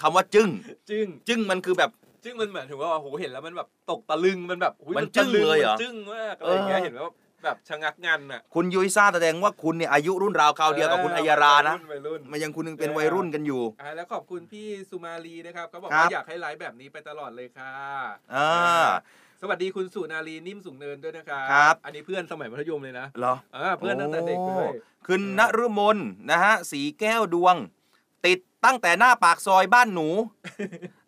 [0.00, 0.48] คำว่าจึ้ง
[0.90, 1.90] จึ้งจึ้งมันคือแบบ
[2.24, 7.12] จึ้งมันเหมือนถึงว่าโอ้โหเห็นแล้วมันแบบตกตะลึงมันแบบอุ๊มันตะจึ้งเลยเหรอมันจึ้งมากอะไรอย่างเงี้ยเออเห็นว่า
[7.44, 17.72] แบบชะงักงันอะคุณยุ้ยซ่าแสดงว่าคุณเนี่ยอายุรุ่นราวคราวเดียวกับคุณอัยรานะวัยรุ่นมันยังคุณยังเป็นวัยรุ่นกันอยู่อ่าแล้วขอบคุณพี่สุมาลีนะครับเขาบอกครับว่าอยากให้ไลฟ์แบบนี้ไปตลอดเลยค่ะ
[18.34, 18.50] อ่า
[19.40, 25.98] สวัสดีคุณสุนารีนิ่มสูงเนินด้วยนะครับครับ อันนี้เพื่อนสมัยมัธยมเลยนะเหรออ่าเพื่อนตั้งแต่เด็กเลยโอ้คุณนฤมล
[26.30, 27.56] นะฮะสีแก้วดวง
[28.26, 30.08] ติดตั้งแต่หน้าปากซอยบ้านหนู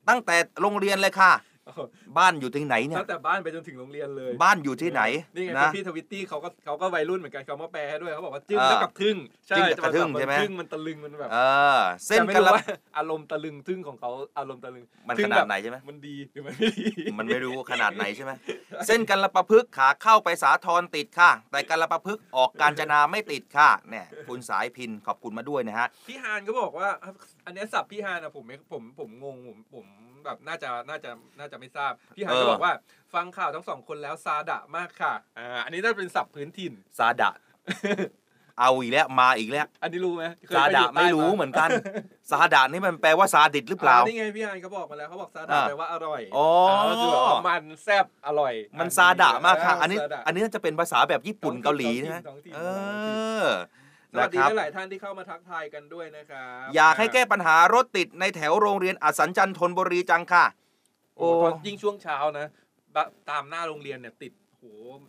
[0.09, 1.33] ตั้งแต่โรงเรียนเลยค่ะ
[1.67, 1.81] โอ้โห
[2.19, 5.03] บ้านอยู่ที่ไหนเนี่ยตั้งแต่บ้านไปจนถึงโรงเรียนเลย บ้านอยู่ที่ไหน
[5.37, 9.17] นี่ไงนะพี่ทวิตตี้เขาก็เขาก็วัยรุ่นเหมือนกันเขามาแปลให้ด้วยเขาบอกว่าจึ้งเออเท่ากับทึ่ง
[9.49, 11.39] ใช่จึ้งกับทึ่งจะใช่ไหมทึ่งมันตะลึงมันแบบเอ
[11.77, 12.65] อเส้นแต่ไม่กันรู้ละว่า
[12.97, 16.85] อารมณ์ตะลึงทึ่งของเขาอารมณ์ตะลึงมันทึ่ขงนาแบดบไหนใช่ไหมมันดีหรือมันไม่ดี
[17.19, 18.33] มันไม่รู้ขนาดไหนใช่ไหม
[18.87, 26.89] เส้นกันละประพฤกษ์ขาเข้าไปสาทรติดค่ะ แต่กันละประพฤกษ์ออกการจนาไม่ติดค่ะเนี่ยคุณสายพินขอบคุณมาด้วยนะฮะพี่ฮานก็บอกว่า
[27.47, 29.87] อันเนี้ยสับพี่ฮานอะผมไม่ผมผมงงผมผม
[30.25, 32.75] แบบน่าจะน่าจะน่าจะไม่ทราบพี่ฮานเออก็บอกว่า
[33.15, 37.31] ฟังข่าวทั้งสองคนแล้วซาดะมากค่ะอ่าอันนี้น่าจะเป็นสับพื้นถิ่นซาดะ
[38.61, 41.69] เอาอีกแล้วมาอีกแล้ว อันนี้รู้ไหมเคยซาปดะอยู่ใต้ไม่รู้เหมือนกัน
[42.31, 52.61] ซาดะนี่มันแปลว่าซาดิสหรือเปล่าอ่นี่ไงพี่ฮานเขาบอกมาแล้วเขาบอกซาดะอ่าแปลว่าอร่อยอ๋อาคือแบบว่ามันแซ่บอร่อย มันซาดะมากค่ะ อันนี้ซาดะอันนี้น่าจะเป็นภาษาแบบญี่ปุ่นเกาหลีนะท้องถิ่นเอ
[54.17, 60.45] ท้องถิ่นอสวันะสดีครับหลายๆท่านที่เข้ามาทักทายกันด้วยนะครับอยากให้แก้ปัญหารถติดในแถวโรงเรียนอัสสันจันทนบุรีจังค่ะ
[61.19, 62.47] โอ้โอ้ตอนยิ่งช่วงเช้านะ
[62.95, 64.65] บะตามหน้าโรงเรียนเนี่ยติดโห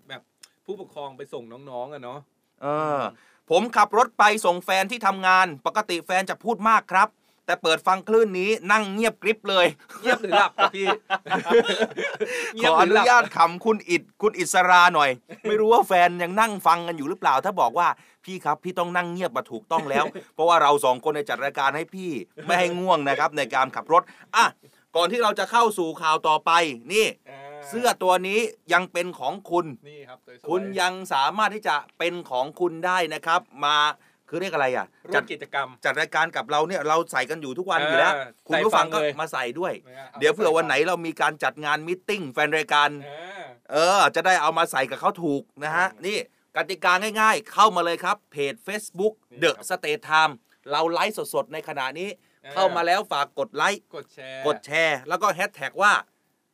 [0.08, 0.22] แบบ
[0.65, 2.19] ผู้ปกครองไปส่งน้องๆอะเนาะ
[2.62, 2.67] เอ
[3.00, 3.02] อ
[3.50, 7.08] ผมขับรถไปส่งแฟนที่ทำงาน ปกติแฟนจะพูดมากครับ
[7.50, 9.65] แต่เปิดฟังคลื่นนี้นั่งเงียบกริบเลย
[10.02, 10.88] เงียบหรือหลับครับพี่
[12.56, 15.10] เงีขยบอหอรืนุหลับญาตขำคุณอิดคุณอิสราหน่อย
[15.48, 17.88] ไม่รู้ว่าแฟนยังนั่งฟังกันอยู่หรือเปล่า ถ้าบอกว่า
[18.26, 22.12] พี่ครับ พี่ต้องนั่งเงียบมาถูกต้องแล้ว เพราะว่าเราสองคนในยจัดรายการให้พี่
[22.45, 24.04] ไม่ให้ง่วงนะครับในการขับรถ
[24.36, 24.45] อะ
[24.95, 26.52] ก่อนที่เราจะเข้าสู่ข่าวต่อไป
[26.93, 28.39] นี่าเสื้อตัวนี้
[28.73, 33.78] ยังเป็นของคุณนี่ครับสวยๆคุณยังสามารถที่จะเป็นของคุณได้นะครับ มา
[34.30, 46.17] คือเรียกอะไรอะร่จัวดมกิจกรรมจัดรายการกับเราเนี่ยเราใส่กันอยู่ทุกวันอยู่แล้วเออคุณผู้ฟังก็ใส่ฟังเลยมาใส่ด้วยนะฮะเดี๋ยวเผื่อวันไหนเรามีการจัดงานมิทติ้งแฟนรายการอ่าเออ จะได้เอามาใส่กับเขาถูกนะฮะอืมนี่
[46.56, 50.34] กติกาง่ายๆ เข้ามาเลยครับเพจ Facebook นี่ The ครับ State Time
[50.71, 52.10] เราไลฟ์สดๆในขณะนี้
[52.54, 55.94] เข้ามาแล้วฝากกดไลค์กดแชร์กดแชร์ แล้วก็แฮชแท็กว่า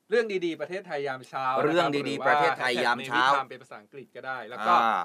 [0.10, 5.04] เรื่องดีๆประเทศไทยยามเช้าเรื่องนะคบดีๆหว่าประเทศไทยยามเช้าในวิธเป็นภาษาอังกฤษก็ได้ แล้วก็อ่า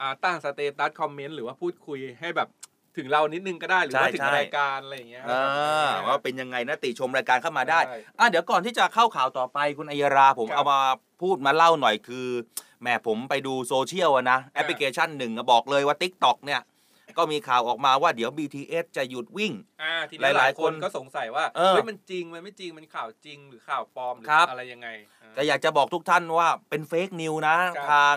[0.00, 2.48] อ่าตั้งสเตตัสคอมเมนต์หรือว่าพูดคุยให้แบบ
[2.96, 10.80] ถึงเรานิดนึงก็ได้หรือว่าใช่ถึงใช่รายการอะไรอย่างเงี้ยอ่าว่าเป็นยังไงนะติชมรายการเข้ามาได้ใช่อะเดี๋ยวก่อนที่จะเข้าข่าวต่อไปคุณอัยราผมครับเอามา
[11.22, 12.26] พูดมาเล่าหน่อยคือ
[12.80, 16.60] แหมผมไปดูโซเชียลอะนะแอปพลิเคชันหนึ่งอะบอกเลยว่า TikTok เนี่ย
[17.18, 24.88] ก็มีข่าวออกมาว่าเดี๋ยว BTS จะหยุดวิ่ง อ่าทีนี้หหลาลายยๆคคนนก็สงสัยว่าเออเฮ้ยมันจริงมันไม่จริงมันข่าวจริงหรือข่าวปลอมหรือครับ อะไรยังไง
[25.22, 28.16] อ่า แต่อยากจะบอกทุกท่านว่าเป็น fake news นะครับทาง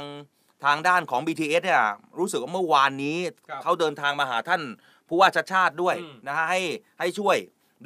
[0.65, 1.83] ทางด้านของ BTS เนี่ย
[2.19, 3.17] รู้สึกว่าเมื่อวานนี้
[3.49, 4.61] ครับเขาเดินทางมาหาท่าน
[5.07, 6.61] ผู้ว่าชัชชาติด้วยอืมนะฮะให้
[6.99, 7.37] ให้ช่วย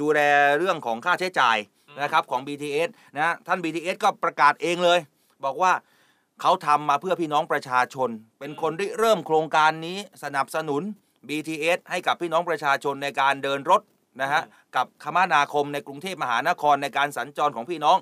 [0.01, 0.19] ดูแล
[0.57, 1.57] เรื่องของค่าใช้จ่าย
[1.87, 4.99] อืม นะครับของ BTS นะท่าน BTS ก็ประกาศเองเลย
[5.45, 5.71] บอกว่า
[6.41, 10.81] เขาทำมาเพื่อพี่น้องประชาชน เป็นคนที่เริ่มโครงการนี้สนับสนุน
[11.27, 13.81] BTS ให้กับพี่น้องประชาชนในการเดินรถ
[14.21, 14.41] นะฮะ
[14.75, 17.97] กับคมนาคมในกรุงเทพมหานครในการสัญจรของพี่น้อง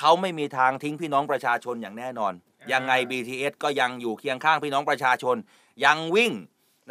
[0.00, 5.36] เขาไม่มีทางทิ้งพี่น้องประชาชนอย่างแน่นอนอ่ายัยังไง BTS ก็ยังอยู่เคียงข้างพี่น้องประชาชน
[5.84, 6.32] ยังวิ่ง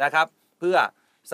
[0.02, 0.26] นะครับ
[0.58, 0.76] เพื่อ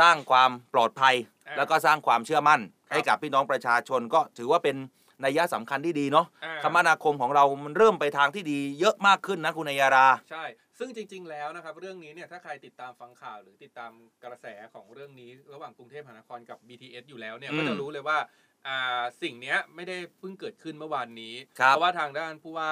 [0.01, 1.15] สร้างความปลอดภัย
[1.47, 4.77] อ่าแล้วก็สร้างความเชื่อมั่นครับให้กับพี่น้องประชาชนก็ถือว่าเป็น
[5.25, 10.45] นัยยะสำคัญที่ดีเนาะอ่าคมนาคมของเรามันเริ่มไปทางที่ดีเยอะมากขึ้นนะคุณนายารา ใช่
[10.79, 13.91] ซึ่งจริง ๆ แล้วนะครับ เรื่องนี้เนี่ยถ้าใครติดตามฟังข่าวหรือติดตาม
[14.25, 18.19] กระแสของเรื่องนี้ ระหว่างกรุงเทพมหานครกับ BTS อยู่แล้วเนี่ยอืมก็จะรู้เลยว่า
[18.67, 22.71] อ่าสิ่งเนี้ยไม่ได้เพิ่งเกิดขึ้นเมื่อวานนี้ครับเพราะว่าทางด้านผู้ว่า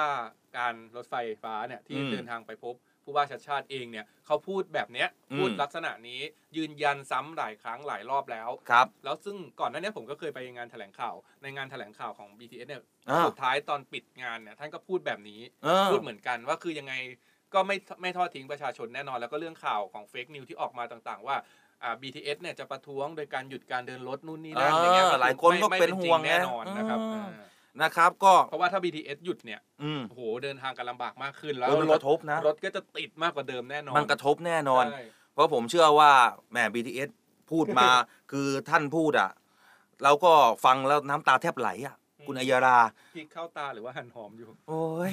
[0.57, 2.75] การรถไฟฟ้าเนี่ยที่อืมเดินทางไปพบ
[3.07, 6.21] ผู้ว่าชัดชาติเองเนี่ยเขาพูดแบบเนี้ยอืมพูดลักษณะนี้
[6.57, 16.93] ยืนยันซ้ำหลายครั้งหลายรอบแล้วครับ แล้วซึ่งก่อนหน้านี้ผมก็เคยไปงานแถลงข่าว ในงานแถลงข่าวของ BTS เนี่ยอ่าสุดท้ายตอนปิดงานเนี่ยท่านก็พูดแบบนี้เออพูดเหมือนกันว่าคือยังไง
[17.53, 21.35] ก็ไม่ไม่ทอดทิ้งประชาชนแน่นอน แล้วก็เรื่องข่าวของเฟกนิวที่ออกมาต่างๆ ว่า
[21.83, 27.47] อ่า BTS เนี่ยจะประท้วงโดยการหยุดการเดินรถนู่นนี่นั่นเอออย่างเงี้ยหลายคนก็ไม่เป็นไม่ห่วงจริแน่นอนไงนะครับอืมอ่า
[27.83, 36.11] นะครับก็ เพราะว่าถ้า BTS หยุดเนี่ยอืม โอ้โหเดินทางกันลำบากมากขึ้นแล้วเออมันรกถระทบนะ รถก็จะติดมากกว่าเดิมแน่นอนมันกระทบแน่นอน ใช่เพราะผมเชื่อว่า
[36.51, 37.09] แหม BTS
[37.51, 37.89] พูดมา
[38.31, 39.31] คือท่านพูดอะ
[40.03, 40.31] เราก็
[40.65, 41.95] ฟังแล้วน้ำตาแทบไหลอะ
[42.27, 42.77] คุณอัยรา
[43.15, 45.11] พริกเข้าตาหรือว่าหั่นหอมอยู่ โอ้ย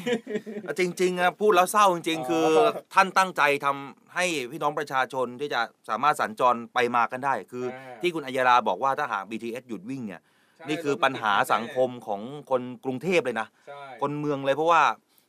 [0.79, 2.46] จริงๆอะพูดแล้วเศร้าจริงอ๋อๆคือ
[2.94, 10.34] ท่านตั้งใจทำให้พี่น้องประชาชนที่จะสามารถสัญจรไปมากันได้ คืออา ที่คุณอัยราบอกว่าถ้าหาก BTS หยุดวิ่งเนี่ยใช่
[10.69, 14.83] นี่คือปัญหาสังคมของคนกรุงเทพเลยนะ ใช่คนเมืองเลยเพราะว่า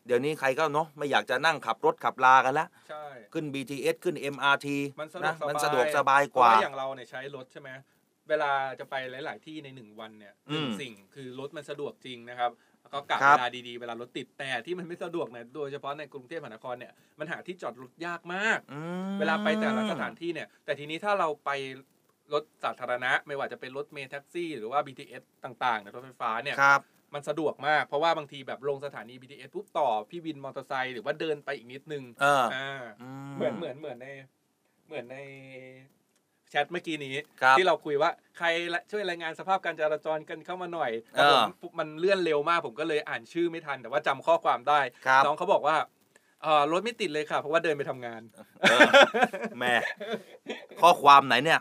[0.07, 4.67] เดี๋ยวนี้ใครก็เนาะไม่อยากจะนั่งขับรถขับลากันแล้วใช่ ขึ้น BTS ขึ้น MRT
[4.99, 7.69] มันสะดวนะกสบาย มันสะดวกสบายกว่า เพระอย่างเราเนี่ยใช้รถใช่ไหม
[8.29, 18.79] เวลาจะไปหลาย ๆ ที่ในหนึ่งวันเนี่ยหนึ่งอืมสิ่งคือรถมันสะดวกจริงนะครับแล้วก็กะครัเวบลาดี ๆ เวลารถติดแต่ที่มันไม่สะดวกเนี่ยโดยเฉพาะในกรุงเทพมหานครเนี่ยมันหาที่จอดรถยากมาก อื
[19.13, 21.49] ม เวลาไปแต่ละสถานที่เนี่ย แต่ทีนี้ถ้าเราไป
[22.33, 26.81] รถสาธารณะ ไม่ว่าจะเป็นรถเมล์แท็กซี่ หรือว่า BTS ต่างๆเนี่ยรถไฟฟ้าเนี่ยครับ
[27.13, 34.07] มันสะดวกมาก เพราะว่าบางทีแบบลงสถานี BTS ปุ๊บต่อพี่วินมอเตอร์ไซค์หรือว่าเดินไปอีกนิดนึงเอออ่าอืเหมือนเหมือนเหมือนใน
[34.87, 35.17] เหมือนใน
[36.49, 48.21] แชทเมื่อกี้นี้ ครับที่เราคุยว่าใครละช่วยรายงานสภาพการจราจรกันเข้ามาหน่อยเออผมมันเลื่อนเร็วมากผมก็เลยอ่านชื่อไม่ทัน แต่ว่าจำข้อความได้ ครับ น้องเขาบอกว่าเออรถไม่ติดเลยค่ะ เพราะว่าเดินไปทำงาน
[48.61, 48.79] เออ
[49.57, 49.73] แหม่
[50.81, 51.59] ข้อความไหนเนี่ย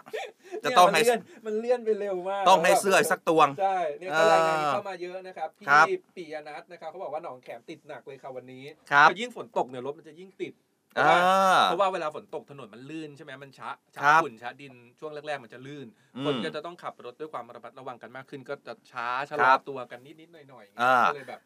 [0.65, 10.53] จะต้องให้ เนี่ยมันเลื่อนมันเลื่อนไปเร็วมากต้องให้เสื้ออีกสักตวง ใช่เนี่ยก็รายงานเข้ามาเยอะนะครับครับพี่ปิยนัทนะครับเขาบอกว่าหนองแขมติดหนักเลยค่ะวันนี้ครับพอยิ่งฝนตกเนี่ยรถมันจะยิ่งติด
[10.95, 11.21] เพอ่าราะว่า
[11.65, 21.41] เพราะว่าเวลาฝนตกถนนมันลื่นใช่ไหมมันช้าช้าครับ ฝุ่นช้าดินช่วงแรกๆมันจะลื่น อืมคนก็จะต้องขับรถด้วยความระมัดระวังกันมากขึ้น ก็จะช้าชะลคอรับตัวกันนิดๆหน่อยๆอ่า ก็เลยแบบ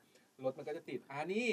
[0.45, 1.49] รถมันก็จะติดอ่านี่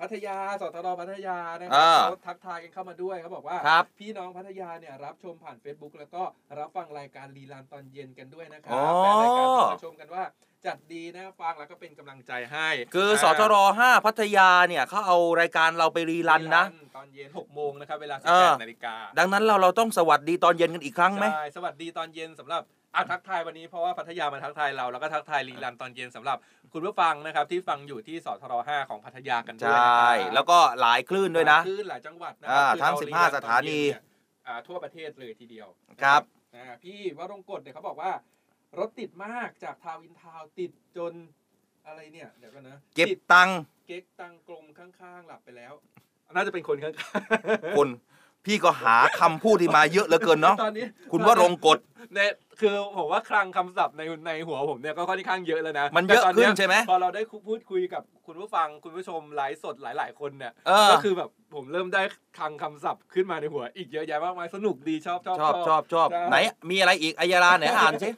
[0.00, 6.22] พัทยาสตรพัทยานะครัอ่าเขาทักทายกันเข้ามาด้วยเขาบอกว่าครับพี่น้องพัทยาเนี่ยรับชมผ่าน Facebook แล้วก็
[6.58, 10.24] รับฟังรายการรีลันตอนเย็นกันด้วยนะครัอ๋บอแฟนรายการเข้ามาชมกันว่า
[10.66, 16.64] จัดดีนะฟังแล้วก็เป็นกำลังใจให้ คือสทร5พัทยาเนี่ยเขาเอารายการเราไปรีรันนะ
[16.96, 22.62] ตอนเย็น6โมงนะครับเวลาเออ18นาฬิกาดังนั้นเราเราต้องสวัสดีตอนเย็นกันอีกครั้งไหมใช่สวัสดีตอนเย็นสำหรับ
[22.98, 26.38] อะทักทายวันนี้เพราะว่าพัทยามาทักทายเราแล้วก็ทักทายรีลันตอนเย็นสำหรับ
[26.72, 34.02] คุณผู้ฟังนะครับ ที่ฟังอยู่ที่สทร5ของพัทยากันใชด้วยนะค่รับแล้วก็หลายคลื่นด้วยนะคลื่นหลายจังหวัดนะอ่าคือทั้งเร15รีลันตอสถานีเย็เย
[34.46, 35.68] อ่าทั่วประเทศเลยทีเดียว
[36.02, 36.22] ครับ
[36.54, 38.12] อ่าพี่วรงกฎเนี่ยเขาบอกว่า
[38.78, 41.12] รถติดมากจากทาวินทาวน์ติดจน
[41.86, 45.72] อะไรเนี่ยเดี๋ยวกันนะเก็บติดตังค์เก๊กตังกลมข้างๆหลับไปแล้ว
[46.34, 47.88] น่าจะเป็นคนข้างๆคน
[48.48, 51.78] พี่ก็หาคำพูดที่มาเยอะเหลือเกินเนาะตอนนี้คุณว่ารงกฎ
[52.14, 52.30] เนี่ย
[52.60, 62.02] คือผมว่าคลังคำศัพท์ในในหัวผมเนี่ยก็ค่อนข้างเยอะแล้วนะมันเยอะแต่ตขึ้นยใช่ไหมพอเราได้พูดคุยกับคุณผู้ฟังคุณผู้ชมไลฟ์สดหลาย ๆ คนเนี่ยเออก็คือแบบผมเริ่มได้
[62.38, 66.36] คลังคำศัพท์ขึ้นมาในหัว อีกเยอะแยะมากมายสนุกดีชอบชอบชอบชอบชอบใช่ไหน
[66.70, 68.10] มีอะไรอีกอัยยาลาไหนอ่านสิ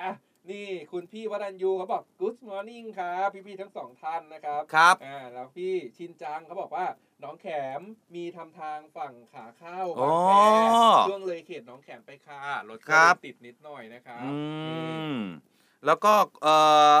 [0.00, 0.10] อะ
[0.50, 6.86] นี่คุณพี่วรัญยูเขาบอก good morning ครับ พี่ๆทั้งสองท่านนะครับครับอ่าแล้วพี่ชินจังเขาบอกว่า
[7.20, 7.46] หน้องแข
[7.78, 7.80] ม
[8.14, 10.32] มีทำทางฝั่งขาเข้าอ๋บาองแค
[11.08, 14.36] ช่วงเลยเขตหน้องแขมไปค่ะรถก็ครับติดนิดหน่อยนะครับอื
[15.14, 15.18] ม
[15.86, 16.54] แล้วก็เอ่
[16.94, 16.96] อ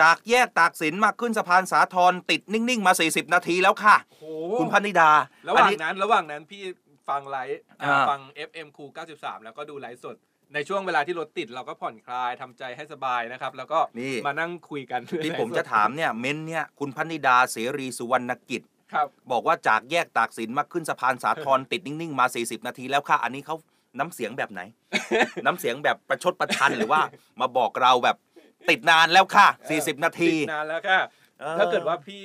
[0.00, 4.24] จากแยกตากสินมาขึ้นสะพานสาทรติดนิ่ง ๆ มา 40 นาทีแล้วค่ะโอ้โห
[4.60, 5.10] คุณพันนิดา
[5.48, 6.62] ระหว่างอันนี้นั้น ระหว่างนั้นพี่
[7.08, 10.16] ฟังไลฟ์อ่าอ่าฟัง FM คู93 แล้วก็ดูไลฟ์สด
[10.54, 18.62] ในช่วงเวลาที่รถติดเราก็ผ่อนคลายทำใจให้สบายนะครับ แล้วก็นี่มานั่งคุยกันที่ผมจะถามเนี่ยเม้นเนี่ยคุณพันนิดาเสรีสุวรรณกิจ
[18.92, 23.56] ครับบอกว่าจากแยกตากสินมาขึ้นสะพานสาทรติดนิ่ง ๆ มา 40 นาทีแล้วค่ะ อันนี้เขา
[23.98, 24.60] น้ำเสียงแบบไหน
[25.46, 27.00] น้ำเสียงแบบประชดประชันหรือว่า
[27.40, 28.16] มาบอกเราแบบ
[28.70, 31.21] ติดนานแล้วค่ะ 40 นาทีติดนานแล้วค่ะออ
[31.58, 32.24] ถ้าเกิดว่าพี่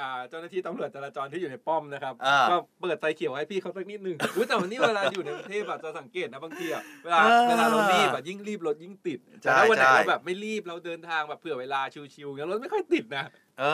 [0.00, 11.80] อ่าเจ้าหน้าที่ตำรวจจราจรที่อยู่ในป้อมนะครับอ่าก็เปิดไฟเขียวให้พี่เขาสักนิดหนึ่งอุ๊ยแต่วันนี้เวลาอยู่ในกรุงเทพอะจะสังเกตนะบางทีอะเวลาเออเวลาเรารีบอะยิ่งรีบรถยิ่งติดใช่แต่ถ้าวันไหนใช่เราแบบไม่รีบเราเดินทางแบบเผื่อเวลา
[12.14, 13.24] ชิวๆงั้นรถไม่ค่อยติดนะ
[13.60, 13.64] เอ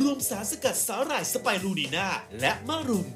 [0.00, 2.06] รวมสารสกัดสาหร่ายสไปรูนีนา
[2.40, 3.06] และมะรุม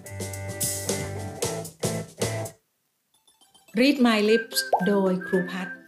[3.81, 5.79] Read My Lips โดยครูพัฒน์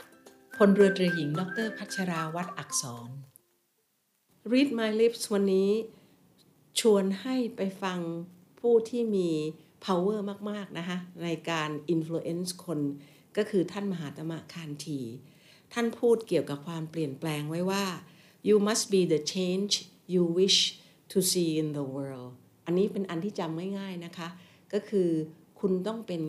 [0.56, 3.10] พลเรือตรีหญิง ดรพัชราวัตรอักษร
[4.52, 5.70] Read My Lips วันนี้
[6.80, 7.98] ชวนให้ไปฟัง
[8.60, 9.30] ผู้ที่มี
[9.86, 10.18] power
[10.50, 12.80] มาก ๆ นะคะในการ influence คน
[13.36, 15.00] ก็คือท่านมหาตมะคานที
[15.72, 17.84] ท่านพูดเกี่ยวกับความเปลี่ยนแปลงไว้ว่า
[18.48, 19.72] you must be the change
[20.14, 20.60] you wish
[21.12, 22.30] to see in the world
[22.66, 24.28] อันนี้เป็นอันที่จำง่ายๆนะคะ
[24.72, 25.08] ก็คือ
[25.60, 26.22] คุณต้องเป็น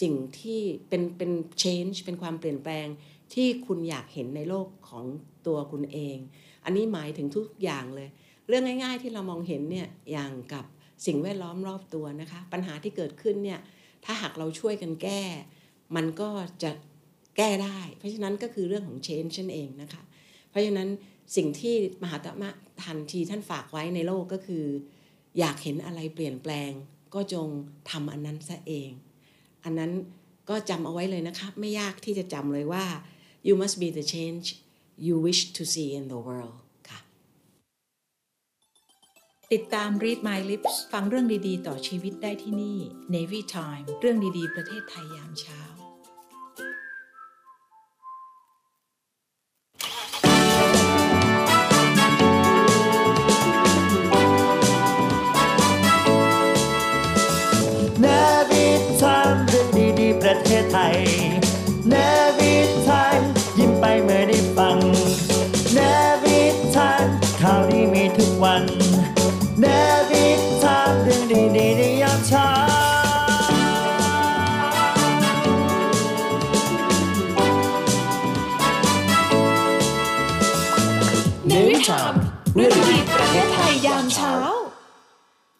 [0.00, 1.30] สิ่งที่เป็นเป็น
[1.62, 2.86] change เป็นความเปลี่ยนแปลง
[3.34, 5.04] ที่คุณอยากเห็นในโลกของ
[5.46, 6.16] ตัวคุณเอง
[6.64, 8.08] อันนี้หมายถึงทุกอย่างเลย
[8.48, 10.64] เรื่องง่าย ๆ ที่เรามองเห็นเนี่ยอย่างกับ
[11.06, 13.60] สิ่งแวดล้อมรอบตัวนะคะ ปัญหาที่เกิดขึ้นเนี่ย
[14.04, 15.22] ถ้าหากเราช่วยกันแก้
[15.96, 16.30] มันก็
[16.62, 16.70] จะ
[17.36, 20.02] แก้ได้ เพราะฉะนั้นก็คือเรื่องของ change นั่นเองนะคะ
[20.50, 20.88] เพราะฉะนั้น
[21.36, 22.50] สิ่งที่มหาตมะ
[22.84, 24.64] ทันทีท่านฝากไว้ในโลกก็คือ
[25.38, 26.70] อยากเห็นอะไรเปลี่ยนแปลง
[27.14, 27.48] ก็จง
[27.90, 28.90] ทำอันนั้นซะเอง
[29.64, 29.92] อันนั้น
[30.48, 32.84] ก็จำเอาไว้เลยนะคะไม่ยากที่จะจำเลยว่า
[33.46, 34.46] you must be the change
[35.06, 36.56] you wish to see in the world
[36.88, 37.00] ค่ะ
[39.52, 42.78] ติดตาม Read My Lips ฟังเรื่องดี ๆ ต่อชีวิตได้ที่นี่
[43.14, 45.60] Navy Time เรื่องดี ๆ ประเทศไทยยามเช้า
[60.72, 60.96] ไทย
[61.88, 61.94] เน
[62.38, 62.54] วิ
[62.86, 63.20] ทาม
[63.58, 64.78] ยิ้มไปเมื่อได้ฟัง
[65.74, 65.78] เน
[66.22, 66.40] วิ
[66.74, 67.06] ทาม
[67.40, 68.62] ข่าวดีมีทุกวัน
[69.60, 69.64] เน
[70.10, 70.26] วิ
[70.62, 71.22] ทามเรื่อง
[71.56, 72.48] ดีๆในยามเช้า
[81.48, 82.14] ในวิชาม
[82.54, 83.57] เรื่องดีประเทศไทย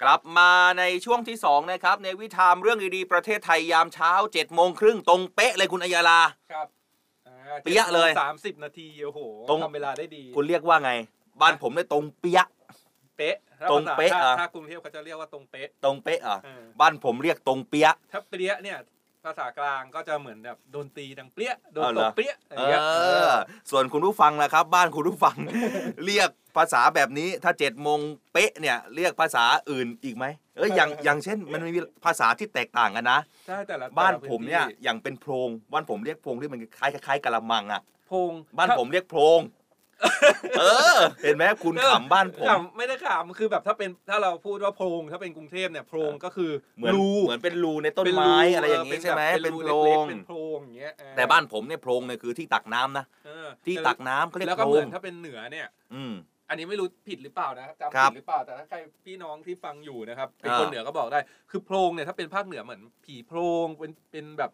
[0.08, 6.20] ลับมาในช่วงที่2นะครับในวิธามเรื่องดีๆประเทศไทยยามเช้า7จ็ดโมงครึ่งตรงเป๊ะเลยคุณอัยยาลา
[6.52, 6.66] ครับ
[7.28, 10.92] อ่าเปี้ยเลยสามสิบนาที โอ้โหตรงทำเวลาได้ดี คุณเรียกว่าไง
[11.40, 12.46] บ้านผมเนี่ยตรงเปี้ยะ
[13.16, 18.78] เป๊ะถ้าตรงภาษาเป๊ะถ้าอะถ้ากรุงเทพเขาจะเรียกว่าตรงเป๊ะตรงเป๊ะเหรอะเออบ้านผมเรียกตรงเปี้ยะถ้าเปรี้ยเนี่ย
[19.24, 22.80] ภาษากลางก็จะเหมือนแบบโดนตีดังเปรี้ยโดนเอาเหตรบอเปรี้ยอะไรเอเงี้ย
[23.30, 23.32] อ
[23.70, 25.36] ส่วนคุณผู้ฟังนะครับ บ้านคุณผู้ฟัง
[26.04, 27.98] เรียกภาษาแบบนี้ถ้า7จ็ดโมง
[28.32, 30.24] เป๊ะเนี่ย เรียกภาษาอื่นอีกไหม
[30.56, 39.40] เอออย่างอย่างเช่นมันมีภาษาที่แตกต่างกันนะใช่แต่ละบ้านแต่ละผมเนี่ยพื้ที่อย่างเป็นโพรงบ้านผมเรียกโพรงที่มันคล้ายคล้ายๆกะละมังอะโพงบ้านถ้ผมเรียกโพรง
[40.58, 40.64] เอ
[40.96, 56.14] อ เห็นไหมคุณขำบ้านผมขำไม่ได้ขำคือแบบถ้าเป็นถ้าเราพูดว่าโพรงถ้าเป็นกรุงเทพเนี่ยโพรงก็คือเหมือนรูเหมือนเป็นรูในต้นเป็นไม้รูอะไรอย่างนี้เใช่ไหมแบบเป็นรูโพรล็กงๆเป็นโพรงอย่างเงี้ยเออแต่บ้านผมเนี่ยโพรงเนี่ยคือที่ตักน้ำนะเออที่ตักน้ำเขาเรียกแล้วก็โพรเหมืองนถ้าเป็นเหนือเนี่ย อืม
[56.48, 64.50] อันนี้ไม่รู้ผิดหรือเปล่านะจำครัผิบดหรือเปล่าแต่ถ้าใครพี่น้องที่ฟังอยู่นะครับเป็นอ่าคนเหนือก็บอกได้ คือโพรงเนี่ยถ้าเป็นภาคเหนือเหมือนผีโพรงเป็นเป็นแบบ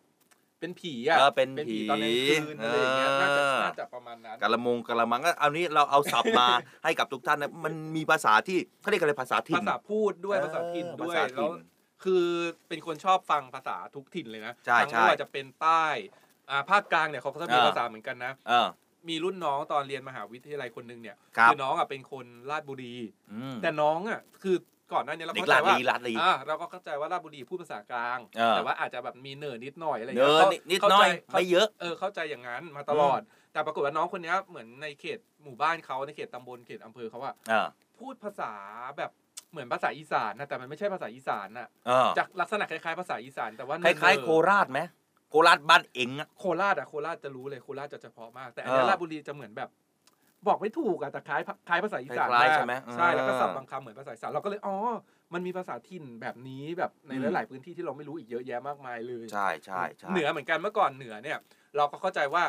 [0.64, 6.48] เป็นผีอะเออเป็นผีผีตอนกลางคืนอะไรอย่างเงี้ยน่าจะเออน่าจะประมาณนั้นกะละมงกะละมังก็เอานี้เราเอาศัพท์มา
[6.84, 11.58] ให้กับทุกท่านนะมันมีภาษาที่เขาเรียกอะไรภาษาถิ่นภาษาพูดด้วยเออภาษาถิ่นด้วยภาษาถิ่แล้วน
[12.04, 12.24] คือ
[12.68, 15.84] เป็นคนชอบฟังภาษาทุกถิ่นเลยนะใช่ทั้งใช่ไม่ว่าจะเป็นใต้
[16.50, 18.68] อ่าภาคกลางเนี่ยเขาก็จะมีเออภาษาเหมือนกันนะเออ
[19.08, 22.94] มีรุ่นน้องตอนเรียนมหาวิทยาลัยคนหนึ่งเนี่ยครับน้องอะเป็นคนราชบุรี
[23.32, 24.56] อืมแต่น้องอะคือ
[24.92, 33.20] ก่อนหน้านี้เราเด็กเข้าใจว่าลาดลีลาดลีอ่าเราก็เข้าใจว่าราชบุรีพูดภาษากลางเออแต่ว่าอาจจะแบบมีเนิร์นิดหน่อยอะไรอย่างเนิเงี้ยร์ขานิดนิดเข้าหน่ใจอยไม่เยอะเออเข้าใจอย่างนั้นมาตลอด
[33.52, 37.66] แต่ปรากฏว่าน้องคนเนี้ยเหมือนในเขตหมู่บ้านเขาในเขตตำบลเขตอำเภอเขาว่าอ่า
[37.98, 38.52] พูดภาษา
[38.98, 39.10] แบบ
[39.52, 44.80] เหมือนภาษาอีสานนะแต่มันไม่ใช่ภาษาอีสานน่ะอ่าจากลักษณะคล้ายๆภาษาอีสานแต่ว่าคล้ายๆโคราชไหม
[45.30, 49.68] โคราชบ้านเองอะโคราชอะโคราชจะรู้เลยโคราชจะเฉพาะมาก แต่อันเนี้ยเออราชบุรีจะเหมือนแบบ
[50.48, 54.76] บอกไม่ถูกอะแต่คล้ายคล้ายภาษาอีสานคล้ายๆกใช่ไหมใช่แล้วก็เออศัพท์บางคำเหมือนภาษาอีสานเราก็เลยอ๋อ
[55.34, 61.38] มันมีภาษาถิ่นแบบนี้แบบในอืมหลายๆพื้นที่ที่เราไม่รู้อีกเยอะแยะมากมายเลยใช่ใช่ใช่เหนือเหมือนกันเมื่อก่อนเหนือเนี่ย
[61.76, 62.44] เราก็เข้าใจว่า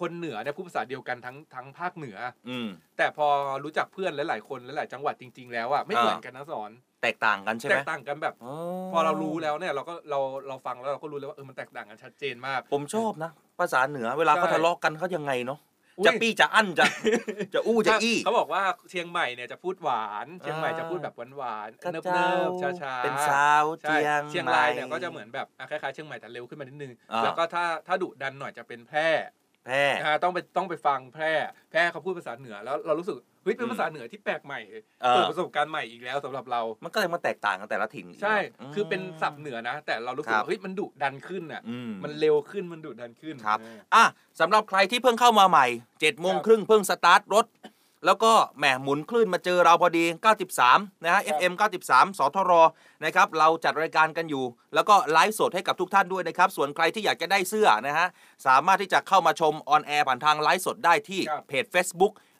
[0.00, 3.28] คนเหนือเนี่ยพูดภาษาเดียวกันทั้งทั้งภาคเหนือ อืมแต่พอ
[3.64, 6.70] รู้จักเพื่อนหลายๆคนหลายๆจังหวัดจริง ๆ แล้วอะไม่เหมือนกันนะสอน
[7.02, 8.34] แตกต่างกันใช่ไหแตมกต่างกันแบบ
[8.92, 13.30] พอเรารู้แล้วเนี่ยเราก็เราเราฟังแล้วเราก็รู้เลยว่าเออมันแตกต่างกันชัดเจนมาก ผมชอบนะ
[13.60, 15.67] ภาษาเหนือเวลาเขาใช่ทะเลาะกันเขายังไงเนาะอุ๊ย
[16.06, 16.84] จะปี้จะอั้นจะ
[17.54, 22.04] จะอู้จะอี้เขาบอกว่าเชียงใหม่เนี่ยจะพูดหวานเชียงใหม่จะพูดแบบหวานๆกระเนิบ
[22.58, 29.08] เจ้าๆช้าๆเป็นสาวใช่เจียงเชียงรายเนี่ยก็จะเหมือนแบบอะคล้ายๆเชียงใหม่แต่เร็วขึ้นมานิดนึงอ่าแล้วก็ถ้าถ้าดุดันหน่อยจะเป็นแพร่
[29.66, 31.32] แพร่อ่าต้องไปต้องไปฟังแพร่
[31.70, 34.60] แพร่เขาพูดภาษาเหนือแล้วเรารู้สึกเฮ้ยเป็นอืมภาษาเหนือที่แปลกใหม่
[35.02, 38.36] เออเปิดประสบการณ์ใหม่อีกแล้วสำหรับเรา มันก็เลยมาแตกต่างกันแต่ละถิ่นใช่
[38.68, 44.04] มคือเป็นศัพท์เหนือนะ แต่เรารู้สึกครับว่าเฮ้ยมันดุดันขึ้นอะอืมมันเร็วขึ้นมันดุดันขึ้นครับเอออะ
[44.40, 47.46] สำหรับใครที่เพิ่งเข้ามาใหม่เจ็ดโมงครับครึ่งเพิ่งสตาร์ทรถ
[48.06, 50.04] แล้วก็แหมหมุนคลื่นมาเจอเราพอดี
[50.54, 51.52] 93 นะฮะ FM
[51.86, 52.52] 93 สทร
[53.04, 58.06] นะครับ เราจัดรายการกันอยู่ แล้วก็ไลฟ์สดให้กับทุกท่านด้วยนะครับ ส่วนใครที่อยากจะได้เสื้อนะฮะ
[58.46, 61.42] สามารถที่จะเข้ามาชม on air ผ่านทางไลฟ์สดได้ที่ครับ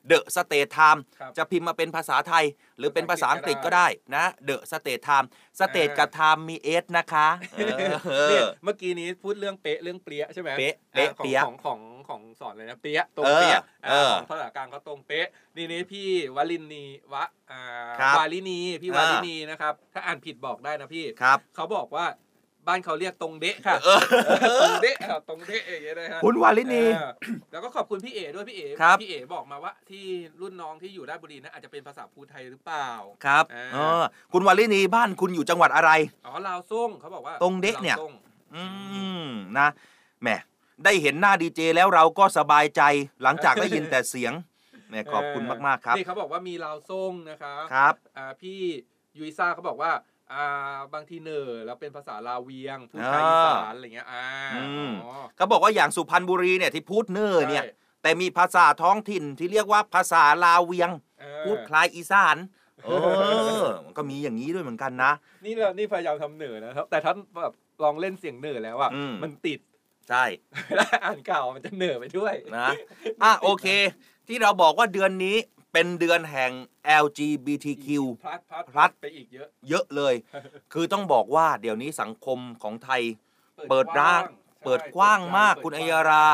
[0.08, 2.44] เพจ Facebook The States Times ครับจะพิมพ์มาเป็นภาษาไทย
[2.78, 5.26] หรือเป็นภาษาอังกฤษก็ได้นะ The State Time
[5.58, 17.60] State กับ Time มี S นะคะเออ เนี่ยเมื่อกี้นี้พูดเรื่องเป๊ะเรื่องเปรี้ยใช่ไหมเป๊ะเป๊ะอ่าของเปี้ยของของของสอนเลยนะเป๊ะตรงเออเป๊ะเออของภาษากลางก็ตรงเป๊ะนี่นี่พี่วลินีวะอ่า
[18.00, 22.06] ครับวาลินีพี่อ่าวาลินีนะครับ ถ้าอ่านผิดบอกได้นะพี่ครับ เขาบอกว่า
[22.68, 24.00] บ้านเขาเรียกตรงเดะค่ะเออ
[24.62, 27.10] ตรงเดะครับตรงเดะอย่างเงี้ยนะฮะคุณวาลินีเออ
[27.52, 30.04] แล้วก็ขอบคุณพี่เอด้วยพี่เอครับพี่เอบอกมาว่าที่
[30.40, 32.88] รุ่นน้องที่อยู่ราชบุรีนะอาจจะเป็นภาษาภูไทหรือเปล่า
[33.24, 34.02] ครับอ่าเออ
[34.32, 35.90] คุณวาลินีบ้านคุณอยู่จังหวัดอะไร
[36.26, 38.12] อ๋อลาวซ่งเขาบอกว่าตรงเดะเนี่ยลาวซ่ง
[38.54, 38.64] อื
[39.24, 39.68] มนะ
[40.22, 40.28] แหม
[40.84, 42.82] ได้เห็นหน้าดีเจแล้วเราก็สบายใจ
[43.22, 44.32] หลังจากได้ยินแต่เสียง
[44.88, 48.58] แหมขอบคุณมากๆครับนี่เขาบอกว่ามีลาวซ่งนะครับครับอ่าพี่
[49.18, 49.90] ยุยซ่าเขาบอกว่า
[50.32, 50.46] อ่า
[50.94, 54.24] บางทีเนอแล้วเป็นภาษาลาวเวียงพูดไทยอีสานอะไรเงี้ยอ่า
[54.54, 62.36] อืมอ๋อเขาบอกว่าอย่างสุพรรณบุรีเนี่ยที่พูดเนอร์เนี่ยใช่แต่มีภาษาท้องถิ่นที่เรียกว่าภาษาลาวเวียงเออพูดคล้ายอีสาน
[62.84, 62.88] เอ
[63.62, 65.12] อมันก็มีอย่างนี้ด้วยเหมือนกันนะ
[65.44, 67.52] นี่เรานี่พยายามทำเหนือนะครับ แต่ถ้าแบบ
[67.82, 69.60] ลองเล่นเสียงเหนือแล้วอะอืมมันติด
[70.08, 70.24] ใช่
[70.76, 72.68] แล้วอ่านข่าวมันจะเหนือไปด้วยนะ
[73.22, 73.66] อะโอเค
[74.28, 75.36] ที่เราบอกว่าเดือนนี้
[75.72, 76.52] เป็นเดือนแห่ง
[77.02, 77.86] LGBTQ
[78.22, 80.14] พลัดพลัดพลัดไปอีกเยอะ เยอะเลย
[80.72, 83.02] คือต้องบอกว่าเดี๋ยวนี้สังคมของไทย
[83.68, 86.26] เปิดร้างใช่เปิดกว้างมากเปิดคุณกอัว้ยงรา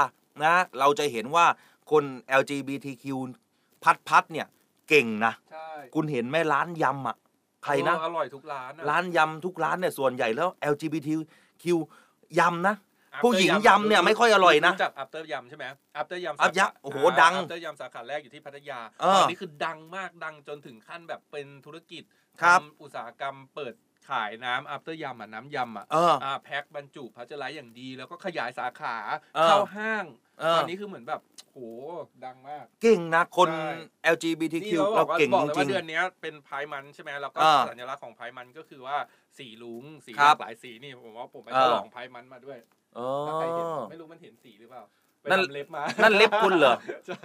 [0.44, 1.46] นะ เราจะเห็นว่า
[1.90, 2.04] คน
[2.40, 3.04] LGBTQ
[3.82, 4.46] พัดพัดเนี่ย
[4.88, 7.16] เก่งนะใช่คุณเห็นไหมร้านยำอะ
[7.64, 11.64] ใครนะเอออร่อยทุกร้านอะร้านยำทุกร้านเนี่ยส่วนใหญ่แล้ว LGBTQ
[12.38, 12.93] ยำนะ After
[13.24, 15.64] ผู้หญิงยำเนี่ยไม่ค่อยอร่อยนะจาก after ยำใช่ไหม
[16.00, 22.02] after ยำ After ยำโอ้โหดัง after ยำสาขาแรกอยู่ที่พัทยาเออตอนนี้คือดังมากดังจนถึงขั้นแบบเป็นธุรกิจ
[22.42, 23.74] ครับทำอุตสาหกรรมเปิด
[24.08, 28.96] ขายน้ำ after ยำอะน้ำยำอะเอออ่าแพ็คบรรจุพัชไลท์อย่างดี แล้วก็ขยายสาขา
[29.36, 30.04] เออเข้าห้าง
[30.40, 31.20] เออตอนนี้คือเหมือนแบบ
[31.52, 31.58] โห
[32.24, 38.96] ดังมาก เก่งนะคนใช่ LGBTQ นี่เราบเราอกว่าเก่งบอกจเลยริว่างเดือนเนี้ยเป็นพายมันใช่ไหมแล้วก็อ่าสัญลักษณ์ของพายมันก็คือว่า
[39.38, 44.82] สีลุงสีครัหบลากหลายสีนี่ผมว่าผมไปอ่าฉลองพายมันมาด้วยๆ อ๋อ ถ้าใครเห็นไม่รู้มันเห็นสีหรือเปล่า
[45.20, 46.74] ไปนั่น ทำเล็บมา นั่นเล็บคุณเหรอ
[47.06, 47.18] ใช่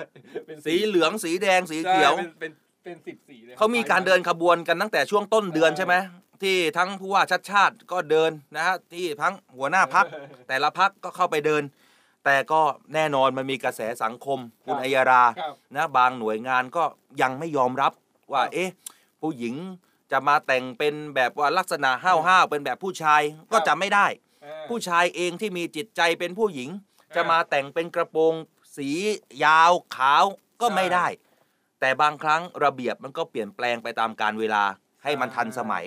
[0.45, 2.51] เป็นสีเหลืองสีแดงสีใช่เขียวเป็นเป็น
[2.83, 5.95] เป็นสิบสีเลยเขามีการเดินขบวนกันตั้งแต่ช่วงต้นเดือนใช่ไหม
[6.41, 10.05] ที่ทั้งผู้ว่าชัดชาติก็เดินนะฮะที่ทั้งหัวหน้าพัก
[10.47, 11.63] แต่ละพักก็เข้าไปเดิน
[12.25, 12.61] แต่ก็
[12.93, 16.83] แน่นอนมันมีกระแสสังคม คุณอัยรา ครับ นะบางหน่วยงานก็
[17.21, 17.91] ยังไม่ยอมรับ
[18.33, 18.69] ว่าเอ๊ะ
[19.21, 19.55] ผู้หญิง
[20.11, 24.28] จะมาแต่งเป็นแบบว่าลักษณะห้าวห้าวๆเป็นแบบผู้ชายก็จะไม่ได้อ่า
[24.69, 28.33] ผู้ชายเองที่มีจิตใจเป็นผู้หญิงอ่าจะมาแต่งเป็นกระโปรง
[28.77, 28.89] สี
[29.43, 30.23] ยาวขาว
[30.61, 31.07] ก็ไม่ได้
[31.79, 34.63] แต่บางครั้งระเบียบมันก็เปลี่ยนแปลงไปตามการเวลา
[35.03, 35.85] ให้มันทันสมัย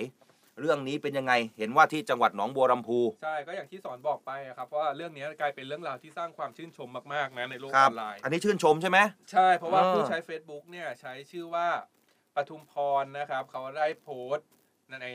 [0.61, 8.99] เรื่องนี้เป็นยังไงเห็นว่าที่จังหวัดหนองบัวลำพูใช่ก็อย่างที่สอนบอกไปอะครับเพราะว่าเรื่องนี้กลายเป็นเรื่องราวที่สร้างความชื่นชมมากๆนะในโลกคอรับอนไลน์อันนี้ชื่นชมใช่ไหม
[9.31, 11.67] ใช่เพราะว่าอ่าผู้ใช้ Facebook เนี่ยใช้ชื่อว่า
[12.35, 14.47] ปทุมพรนะครับ เขาได้โพสต์
[15.01, 15.07] ใน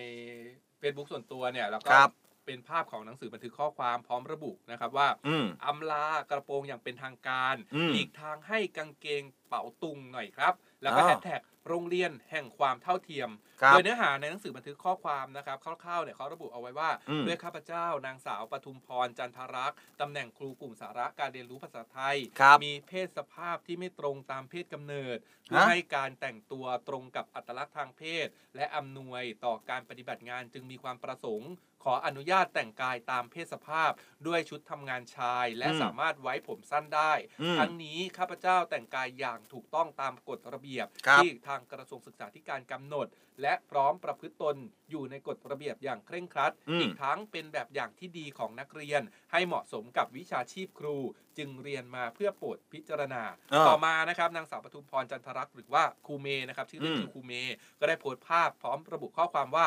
[0.80, 2.10] Facebook ส่วนตัวเนี่ยแล้วก็ครับ
[2.48, 13.30] เป็นภาพของหนังสือบันทึกข้อความพร้อมระบุนะครับว่าอืมอำลากระโปรงอย่างเป็นทางการอืมหลีกทางให้กางเกงเป๋าตุงหน่อยครับ แล้วก็อ้าวแฮชแท็กโรงเรียนแห่งความเท่าเทียม
[13.62, 28.26] ครับโดยเนื้อหาในหนังสือบันทึกข้อความนะครับคร่าวๆเนี่ยเขาระบุเอาไว้ว่าอืมด้วยข้าพเจ้านางสาวปทุมพรจันทรักษ์ตำแหน่งครูกลุ่มสาระการเรียนรู้ภาษาไทยครับมีเพศสภาพที่ไม่ตรงตามเพศกำเนิดเพื่อฮะให้การแต่งตัวตรงกับอัตลักษณ์ทางเพศ
[28.56, 31.50] และอำนวยต่อการปฏิบัติงานจึงมีความประสงค์
[31.84, 33.90] ขออนุญาตแต่งกายตามเพศสภาพ
[34.26, 37.12] ด้วยชุดทำงานชาย และอืมสามารถไว้ผมสั้นได้
[37.42, 43.06] อืมทั้งนี้ข้าพเจ้าแต่งกายอย่างถูกต้องตามกฎระเบียบครับที่ทางกระทรวงศึกษาธิการกำหนด
[43.42, 44.56] และพร้อมประพฤติตน
[44.90, 49.02] อยู่ในกฎระเบียบอย่างเคร่งครัดอืมอีกทั้งเป็นแบบอย่างที่ดีของนักเรียน
[49.32, 50.96] ให้เหมาะสมกับวิชาชีพครู
[51.38, 53.22] จึงเรียนมาเพื่อโปรดพิจารณา
[53.52, 59.66] อ่าต่อมานะครับนางสาวปทุมพรจันทรักษ์หรือว่าครูเมย์นะครับชื่อเล่นอืมชื่อครูเมย์ก็ได้โพสต์ภาพพร้อมระบุข้อความว่า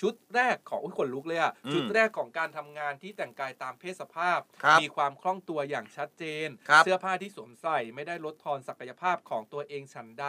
[0.00, 10.26] ชุดแรกของอุ้ยขนลุกเลยอะอืมชุดแรกของการทำงานที่แต่งกายตามเพศสภาพครับมีความคล่องตัวอย่างชัดเจนครับเสื้อผ้าที่สวมใส่ไม่ได้ลดทอนศักยภาพของตัวเองฉันใด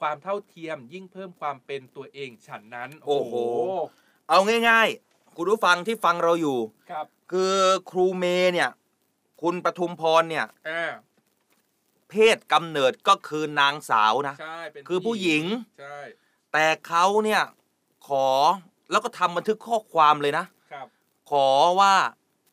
[0.00, 3.34] ความเท่าเทียมยิ่งเพิ่มความเป็นตัวเองฉันนั้น โอ้โห
[4.28, 6.58] เอาง่าย ๆ คุณผู้ฟังที่ฟังเราอยู่
[6.90, 7.54] ครับ คือ
[7.90, 8.70] ครูเมย์เนี่ย
[9.42, 10.92] คุณปทุมพรเนี่ยอ่า
[12.10, 15.44] เพศกำเนิดก็คือนางสาวนะใช่เป็นคือผู้หญิง
[15.80, 15.98] ใช่
[16.52, 17.42] แต่เขาเนี่ย
[18.08, 18.26] ขอ
[18.90, 20.86] แล้วก็ทำบันทึกข้อความเลยนะครับ
[21.30, 21.48] ขอ
[21.80, 21.94] ว่า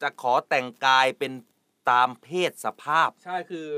[0.01, 1.31] จะขอแต่งกายเป็น
[1.89, 3.69] ตามเพศสภาพ ใช่คือ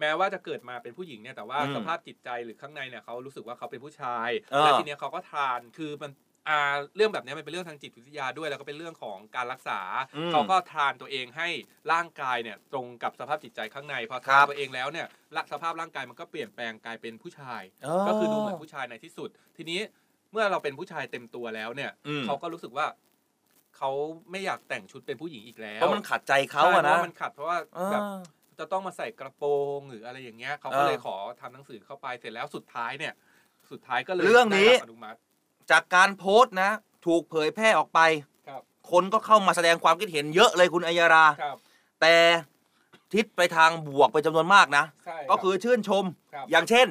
[0.00, 6.12] แม้ว่าจะเกิดมาเป็นผู้หญิงเนี่ยแต่ว่าอืมสภาพจิตใจหรือข้างในเนี่ยเขารู้สึกว่าเขาเป็นผู้ชายเออแล้วทีเนี้ยเขาก็ทานคือมัน
[6.48, 6.60] อ่า
[6.96, 9.80] เรื่องแบบเนี้ยมันเป็นเรื่องทางจิตวิทยาด้วยแล้วก็เป็นเรื่องของการรักษา
[10.16, 11.48] อืมเขาก็ทานตัวเองให้
[11.92, 19.80] ร่างกายเนี่ยตรงกับสภาพจิตใจข้างในพอครัทานบตัวเองแล้วเนี่ยละสภาพร่างกายมันก็เปลี่ยนแปลงกลายเป็นผู้ชายอ๋อก็คือดูเหมือนผู้ชายในที่สุด ทีนี้
[20.32, 22.86] เมื่อเราเป็นผู้ชายเต็มตัวแล้วเนี่ยอืม เขาก็รู้สึกว่า
[23.76, 23.90] เขา
[24.30, 27.58] ไม่อยากแต่งชุดเป็นผู้หญิงอีกแล้วเพราะมันขัดใจเขาใช่อะเพนะราะว่ามันขัดเพราะว่า
[27.92, 28.18] แบบอ่า
[28.58, 33.12] จะต้องมาใส่กระโปรงหรืออะไรอย่างเงี้ยเขาก็เลยเออขอทำหนังสือเข้าไปเสร็จแล้วสุดท้ายเนี่ย
[33.70, 35.18] สุดท้ายก็เลยเรื่องนี้ ได้บอนุมัติ
[35.70, 36.70] จากการโพสต์นะ
[37.06, 38.00] ถูกเผยแพร่ออกไป
[38.48, 41.56] ครับ คนก็เข้ามาแสดงความคิดเห็นเยอะเลยคุณอัยรา ครับ
[42.00, 42.14] แต่
[43.14, 46.04] ทิศไปทางบวกไปจำนวนมากนะ ใช่ก็คือชื่นชม
[46.34, 46.86] ครับอย่างเช่น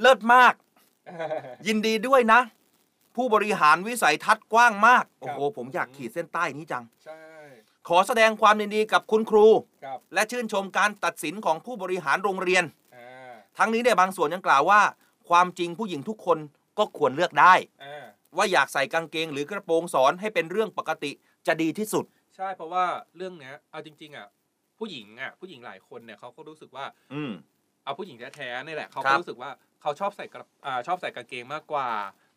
[0.00, 0.54] เลิศมาก
[1.08, 2.40] ครับยินดีด้วยนะ
[3.18, 7.22] ผู้บริหารวิสัยทัศน์กว้างมากครัโอ้บโห ผมอยากขีดเส้นใต้นี้จัง ใช่
[7.88, 9.46] ขอแสดงความยินดีกับคุณครู
[9.84, 12.64] ครับและชื่นชมการตัดสินของผู้บริหารโรงเรียน
[12.96, 14.80] อ่าทั้งนี้เนี่ยบางส่วนยังกล่าวว่า
[15.28, 16.38] ความจริงผู้หญิงทุกคน
[16.78, 17.54] ก็ควรเลือกได้
[17.84, 18.04] อ่า
[18.36, 21.10] ว่าอยากใส่กางเกงหรือกระโปรงสอนให้เป็นเรื่องปกติ
[21.46, 22.04] จะดีที่สุด
[22.36, 22.84] ใช่เพราะว่า
[23.16, 24.28] เรื่องเนี้ยเอาจริง ๆอะ
[24.78, 27.32] ผู้หญิงอะผู้หญิงหลายคนเนี่ยเขาก็รู้สึกว่าอืม
[27.84, 29.50] เอาผู้หญิงแท้ๆนี่แหละเขาครัก็บรู้สึกว่า
[29.82, 31.88] เขาชอบใส่กระอ่าชอบใส่กางเกงมากกว่า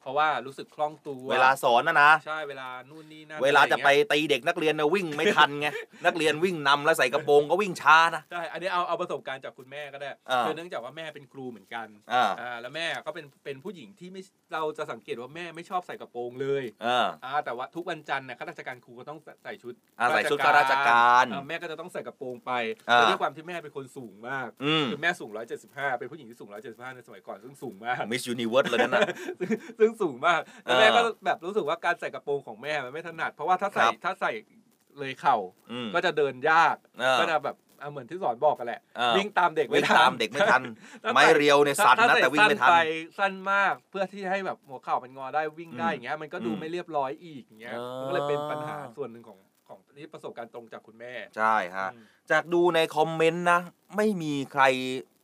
[0.02, 5.68] เพราะว่ารู้สึกคล่องตัวเวลาสอนนะนะใช่เวลานู่นนี่นั่นเวลาจะไปอรเงี้ยตีเด็กนักเรียนนะวิ่งไม่ทันไง
[6.06, 14.22] นักเรียนวิ่งนำแล้วใส่กระโปรงก็วิ่งช้านะใช่อันนี้เอาเอาประสบการณ์จากคุณแม่ก็ได้อ่าคือเนื่องจากว่าแม่เป็นครูเหมือนกันอ่าอ่าแล้วแม่ก็เป็นเป็นผู้หญิงที่ไม่
[14.54, 22.52] เราจะสังเกตว่าแม่ไม่ชอบใส่กระโปรงเลยอ่าอ่าแต่ว่าทุกวันจันทร์เนี่ยข้าราชการครูก็ต้องใส่ชุดอ่าใส่ชุดข้าราชการอ่าแม่ก็จะต้องใส่กระโปรงไป
[22.90, 25.32] อ่าแต่ด้วยความที่แม่เป็นคนสูงมากอืมคือแม่สูง
[25.66, 29.02] 175 เป็นผู้หญิงที่สูง 175 ในสมัยก่อนซึ่งสูงมากมิสยูนิเวิร์สเลยนั่นนะ
[29.40, 29.50] ซึ่ง
[29.80, 34.32] ซึ่งสูงมากแล้วเออแม่ก็แบบรู้สึกว่าการใส่กระโปรงของแม่มันไม่ถนัด เพราะว่าถ้าใส่ครับถ้าใส่
[35.00, 35.38] เลยเข่า
[35.72, 40.62] อืมก็จะเดินยากเออก็จะแบบอะเหมือนที่สอนบอกกันแหละเออวิ่งตามเด็กวิ่งทันตามเด็กไม่ทัน
[41.04, 42.76] ถ้าไม้เรียวเนี่ยถ้าสั่นถ้านะใส่แต่วิ่งไม่ทันสั้ไป
[43.18, 49.40] สั้นมากเพื่อที่ให้แบบหัวเข่ามันงอได้วิ่งได้อืมอย่างเงี้ยมันก็ดูอืมไม่เรียบร้อยอีกอย่างเงี้ยเออมันก็เลยเป็นปัญหาส่วนหนึ่งของ
[49.72, 53.60] ของนี่ประสบการณ์ตรงจากคุณแม่ ใช่ฮะ อืม จากดูในคอมเมนต์นะ
[53.96, 54.64] ไม่มีใคร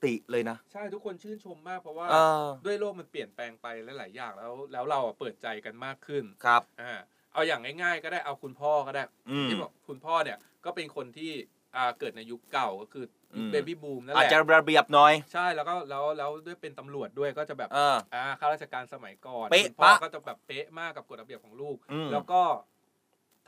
[0.04, 3.68] ติเลยนะใช่ทุกคนชื่นชมมากเพราะว่า เออด้วยโลกมันเปลี่ยนแปลงไป
[3.98, 6.94] หลายๆอย่างแล้ว แล้วเราอะเปิดใจกันมากขึ้นครับ อ่า
[7.34, 11.32] เอาอย่างง่าย ๆ ก็ได้เอาคุณพ่อก็ได้อืม ที่บอกคุณพ่อเนี่ยก็เป็นคนที่
[11.76, 22.42] อ่าเกิดในยุคเก่าก็คืออมเบบี้บูมนั่นแหอาจละจะระเบียบหน่อย ใช่แล้วก็แล้วแล้วด้วยเป็นตำรวจด้วยก็จะแบบเออ อ่าข้าราชการสมัยก่อนเป๊ะคุณพ่อปะก็จะแบบเป๊ะมากกับกฎระเบียบของลูก อืม แล้วก็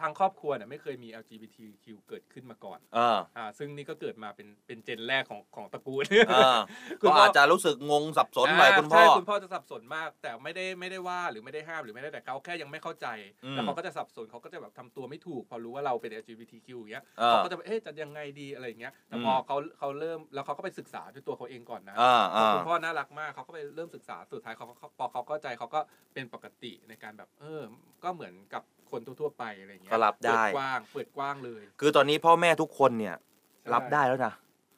[0.01, 6.59] ทางครอบครัวเนี่ยไม่เคยมี LGBTQ เกิดขึ้นมาก่อนเอออ่าซึ่งนี่ก็เกิดมาเป็นเป็นเจนแรกของของตระกูลเออ
[7.01, 13.07] คุณก็พ่ออาจจะรู้สึกงงสับสนหน่อยาคุณพ่อใช่คุณพ่อจะสับสนมาก แต่ไม่ได้ไม่ได้ว่าหรือไม่ได้ห้ามหรือไม่ได้แต่เขาแค่ยังไม่เข้าใจ
[13.45, 25.79] อืมแล้วเขาก็จะสับสนเขาก็จะแบบทำตัวไม่ถูก พอรู้ว่าเราเป็น LGBTQ อย่างเงี้ยอ่าเขาก็จะแบบเอ๊ะจะยังไงดีอะไรอย่างเงี้ยแต่พออมเขาเขาเริ่มแล้วเขาก็ไปศึกษาด้วยตัวเขาเองก่อนนะอ่าอ่าคุณพ่อน่ารักมากเขาก็ไปเริ่มศึกษาสุดท้ายเขาก็พอเขาเข้าใจเขาก็
[26.13, 27.63] เป็นปกติในการแบบเออ
[28.03, 34.33] ก็เหมือนกับ คนทั่วๆไปอะไรอย่างเงี้ยก็รับได้ เปิดกว้างเปิดกว้างเลยคือตอนนี้พ่อแม่ทุกคนเนี่ยใช่รับได้แล้วนะ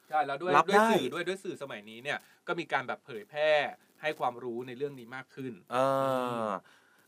[0.08, 3.50] ใช่แล้วด้วยรับด้วยได้ สื่อด้วยด้วยสื่อสมัยนี้เนี่ยก็มีการแบบเผยแพร่
[4.02, 5.76] ให้ความรู้ในเรื่องนี้มากขึ้นเอ
[6.46, 6.48] อ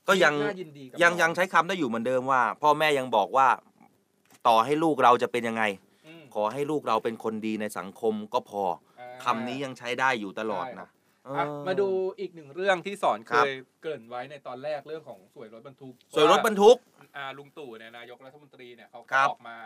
[0.09, 3.49] ก็ยังน่ายินดีกับยังน้อยังใช้คำได้อยู่เหมือนเดิมว่า พ่อแม่ยังบอกว่า
[4.49, 5.63] ต่อให้ลูกเราจะเป็นยังไง
[6.07, 8.63] อืมขอให้ลูกเราเป็นคนดีในสังคมก็พอ
[9.01, 11.89] อ่าคำนี้ยังใช้ได้อยู่ตลอดใช่ครันะบอ่ะเออมาดู
[12.21, 13.51] อีกหนึ่งเรื่องที่สอนคเครับย
[13.81, 16.77] เกริ่นไว้ในตอนแรกเรื่องของสวยรถบรรทุกส่วนรถบรรทุก
[17.17, 19.59] อ่าลุงตู่เนี่ยนายกรัฐมนตรีเนี่ยเขาครัก็บออกมา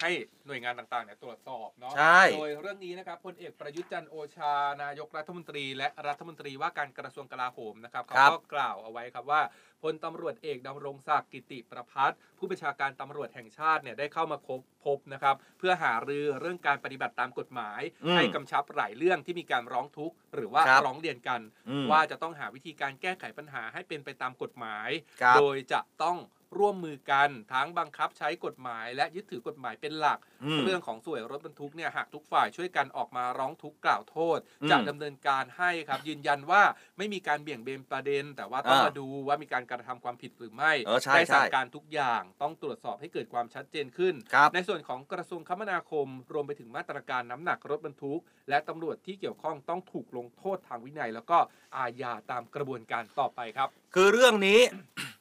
[0.00, 0.10] ให้
[0.46, 9.42] หน่วยงานต่างๆเนี่ยตรวจสอบเนาะ ใช่ โดยเรื่องนี้นะครับพลเอกประยุทธ์จันทร์โอชานายกรัฐมนตรี และรัฐมนตรีว่าการกระทรวงกลาโหมนะครับเขาก็กล่าวเอาไว้ครับว่า
[9.82, 24.90] พลตำรวจเอกดำรงศักดิ์กิติประพัฒน์ผู้บัญชาการตำรวจแห่งชาติเนี่ยได้เข้ามาพบพบนะครับ เพื่อหารือเรื่องการปฏิบัติตามกฎหมาย อืม ให้กำชับหลายเรื่องที่มีการร้องทุกข์หรือว่าครับ ร้องเรียนกัน อืม ว่าจะต้องหาวิธีการแก้ไขปัญหาให้เป็นไปตามกฎหมาย
[25.22, 26.16] ครับโดยจะต้อง
[26.58, 36.62] ร่วมมือกันทั้งบังคับใช้กฎหมาย และยึดถือกฎหมายเป็นหลักอืมเรื่องของสวยรถบรรทุกเนี่ยหากทุกฝ่ายช่วยกันออกมาร้องทุกข์กล่าวโทษอืมจะดำเนินการให้ครับ ยืนยันว่า
[36.98, 51.38] ไม่มีการเบี่ยงเบนประเด็น แต่ว่าต้องอ่ามมาดูว่ามีการกระทำความผิดหรือไม่เออใช่ได้สั่งใช่การทุกอย่างต้องตรวจสอบให้เกิดความชัดเจนขึ้นครับในส่วนของกระทรวงคมนาคม รวมไปถึงมาตรการน้ำหนักรถบรรทุก และตำรวจที่เกี่ยวข้องต้องถูกลงโทษทางวินัย แล้วก็
[51.76, 54.60] อาญาตามกระบวนการต่อไปครับ คือเรื่องนี้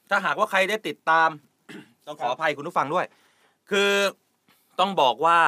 [0.10, 1.30] ถ้าหากว่าใครได้ติดตาม
[2.08, 3.06] ต้องขออภัยคุณผู้ฟังด้วย
[3.70, 3.92] คือ
[4.80, 5.40] ต้องบอกว่า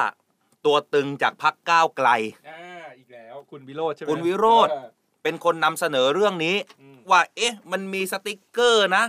[0.66, 2.08] ตัวตึงจากพักก้าวไกล
[2.48, 4.88] อ่าอีกแล้วคุณวิโรธใช่ไหมคุณวิโรจน์เออ
[5.22, 9.04] เป็นคนนำเสนอเรื่องนี้อืมว่า เอ๊ะ มันมีสติกเกอร์นะ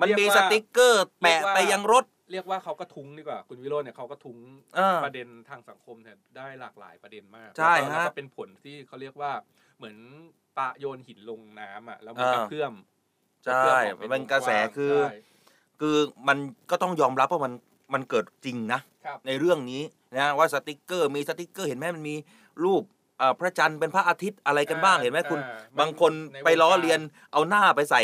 [0.00, 4.38] มันมีเรียกว่าสติกเกอร์แปะเรียกว่าไปยังรถ เรียกว่าเขาก็ทุ้งดีกว่า คุณวิโรจน์เนี่ยเขาก็ทุ้ง
[4.76, 9.32] เออประเด็นทางสังคมเนี่ยได้หลากหลายประเด็นมากใช่แล้วก็ฮะแล้วก็เป็นผลที่เขาเรียกว่า
[9.76, 9.96] เหมือน
[10.58, 12.72] ปะโยนหินลงน้ำอะแล้วมันเออกระเพื่อม
[13.44, 15.18] ใช่กระเพื่อมออกมันเป็นกระแสวงกว้างคือใช่
[15.80, 15.96] คือ
[16.28, 16.38] มัน
[16.70, 17.52] ก็ต้องยอมรับว่ามัน
[17.94, 19.82] มันเกิดจริงนะครับในเรื่องนี้
[20.16, 22.14] นะว่าสติกเกอร์มีสติกเกอร์เห็นไหมมันมี
[22.64, 22.82] รูป
[23.18, 27.00] เอ่อพระจันทร์เป็นพระอาทิตย์อะไรกันบ้างเห็นไหมคุณอ่บางคนในวงไปล้อการเลียน
[27.32, 28.00] เอาหน้าไปใส่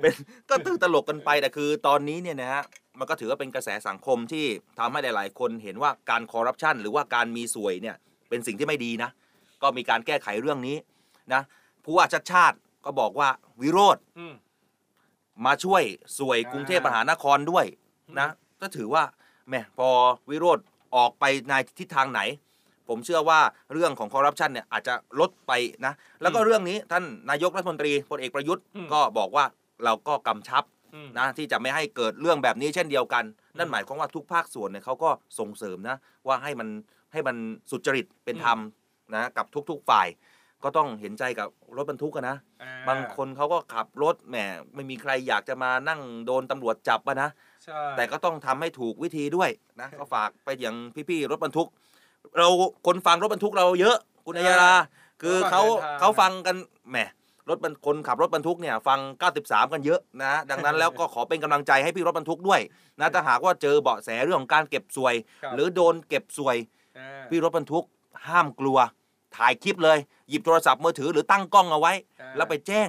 [0.00, 0.14] เป็น
[0.50, 2.62] ก็ตื่นตลกกันไปแต่คือตอนนี้เนี่ยนะฮะ
[2.98, 4.44] มันก็ถือว่าเป็นกระแสสังคมที่
[4.78, 7.96] ทำให้หลาย ๆ คนเห็นว่าการคอร์รัปชันหรือว่าการมีส่วยเนี่ย
[8.28, 9.10] เป็นสิ่งที่ไม่ดีนะ
[9.62, 10.76] ก็มีการแก้ไขเรื่องนี้
[11.32, 11.42] นะ
[11.84, 13.28] ผู้ว่าชัดชาติก็บอกว่า
[13.60, 14.24] วิโรธอื
[15.44, 15.82] มมาช่วย
[16.18, 17.66] สวยอ่ากรุงเทพมหานครด้วย
[18.18, 18.28] นะ
[18.60, 19.02] ก็ถือว่า
[19.48, 19.88] แหม่พอ
[20.30, 20.58] วิโรธ
[20.96, 22.20] ออกไปในทิศทางไหน
[22.88, 23.40] ผมเชื่อว่า
[23.72, 25.52] เรื่องของคอร์รัปชันเนี่ยอาจจะลดไป
[25.86, 29.44] นะ แล้วก็เรื่องนี้ท่านนายกรัฐมนตรีพลเอกประยุทธ์อืมก็บอกว่า
[29.84, 30.64] เราก็กำชับ
[30.94, 33.24] อืมนะที่จะไม่ให้เกิดเรื่องแบบนี้เช่นเดียวกัน
[33.58, 36.68] นั่นหมายความว่าทุกภาคส่วนเนี่ยเขาก็ส่งเสริมนะว่าให้มัน
[37.12, 37.36] ให้มัน
[37.70, 38.58] สุจริตเป็นธรรม
[39.14, 40.06] นะกับทุก ๆ ฝ่าย
[40.64, 44.36] ก็ต้องเห็นใจกับรถบรรทุกอะนะ อ่บางคนเขาก็ขับรถแหม
[44.74, 47.28] ไม่มีใครอยากจะมานั่งโดนตำรวจจับอะนะ
[47.64, 49.50] ใช่ แต่ก็ต้องทำให้ถูกวิธีด้วย
[49.80, 50.76] นะก็ฝากไปอย่าง
[51.08, 51.68] พี่ๆรถบรรทุก
[52.38, 52.48] เรา
[52.86, 53.96] คนฟังรถบรรทุกเราเยอะ
[54.26, 54.72] คุณอัยยารา
[55.22, 55.62] คือเขา
[56.00, 56.56] เขาฟังกัน
[56.90, 56.98] แหม
[57.48, 59.00] รถบรรคนขับรถบรรทุกเนี่ยฟัง
[59.36, 62.60] 93 กันเยอะนะ ดังนั้นแล้วก็ขอเป็นกำลังใจให้พี่รถบรรทุกด้วย
[63.00, 66.56] นะถ้าหากว่าเจอเบาะแสเรื่องของการเก็บสวย ครับหรือโดนเก็บสวย
[66.98, 67.84] อ่าพี่รถบรรทุก
[68.28, 68.78] ห้ามกลัว
[69.36, 72.88] ถ่ายคลิปเลย หยิบโทรศัพท์มือถือหรือตั้งกล้องเอาไว้อ่าแล้วไปแจ้ง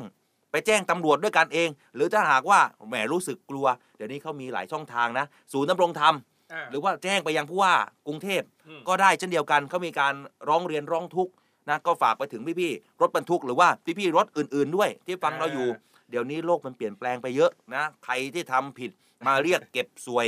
[0.51, 3.65] ไปแจ้งตำรวจด้วยกันเอง หรือถ้าหากว่าแหมรู้สึกกลัว
[3.97, 6.13] เดี๋ยวนี้เขามีหลายช่องทางนะ ศูนย์ดำรงธรรม
[6.53, 7.73] อ่าหรือว่าแจ้งไปยังผู้ว่า
[8.07, 10.13] กรุงเทพอืมก็ได้เช่นเดียวกันเขามีการ
[10.49, 11.33] ร้องเรียนร้องทุกข์
[11.69, 13.69] นะก็ฝากไปถึงพี่ๆรถบรรทุกหรือว่า
[13.99, 15.67] พี่ๆรถอื่น ๆด้วย ที่ฟังเราอยู่
[16.09, 18.91] เดี๋ยวนี้โลกมันเปลี่ยนแปลงไปเยอะนะใครที่ทำผิด
[19.27, 20.27] มาเรียกเก็บส่วย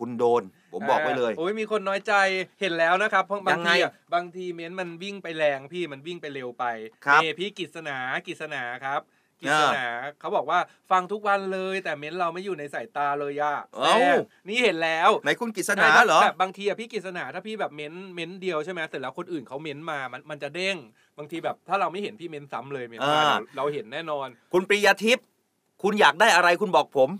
[0.00, 0.42] คุณโดน
[0.72, 2.12] ผมบอกไว้เลย โอ้ยมีคนน้อยใจ
[2.60, 6.64] เห็นแล้วนะครับเพราะบายังงไงทีอะบางทีเม้นต์มันวิ่งไปแรงพี่มันวิ่งไปเร็วไป
[7.04, 9.00] ครับนี่พี่กิษณากิษณาครับ
[9.40, 9.86] กิษณา
[10.20, 10.58] เขาบอกว่า
[10.90, 14.12] ฟังทุกวันเลย แต่เม้นต์เราไม่อยู่ในสายตาเลยอะเอ้าแม่
[14.48, 20.76] นี่เห็นแล้วไหนคุณกิษณาเหรอแบบบางทีอะพี่กิษณาถ้าพี่แบบเม้นต์เม้นต์เดียวใช่ไหมเสร็จแล้วคนอื่นเขาเม้นต์มามันมันจะเด้ง
[21.18, 25.26] บางทีแบบถ้าเราไม่เห็นพี่เม้นต์ซ้ำเลยเม้นต์มาอ่าเดี๋ยวเราเห็นแน่นอน คุณปริยทิพย์
[25.82, 27.10] คุณอยากได้อะไรคุณบอกผม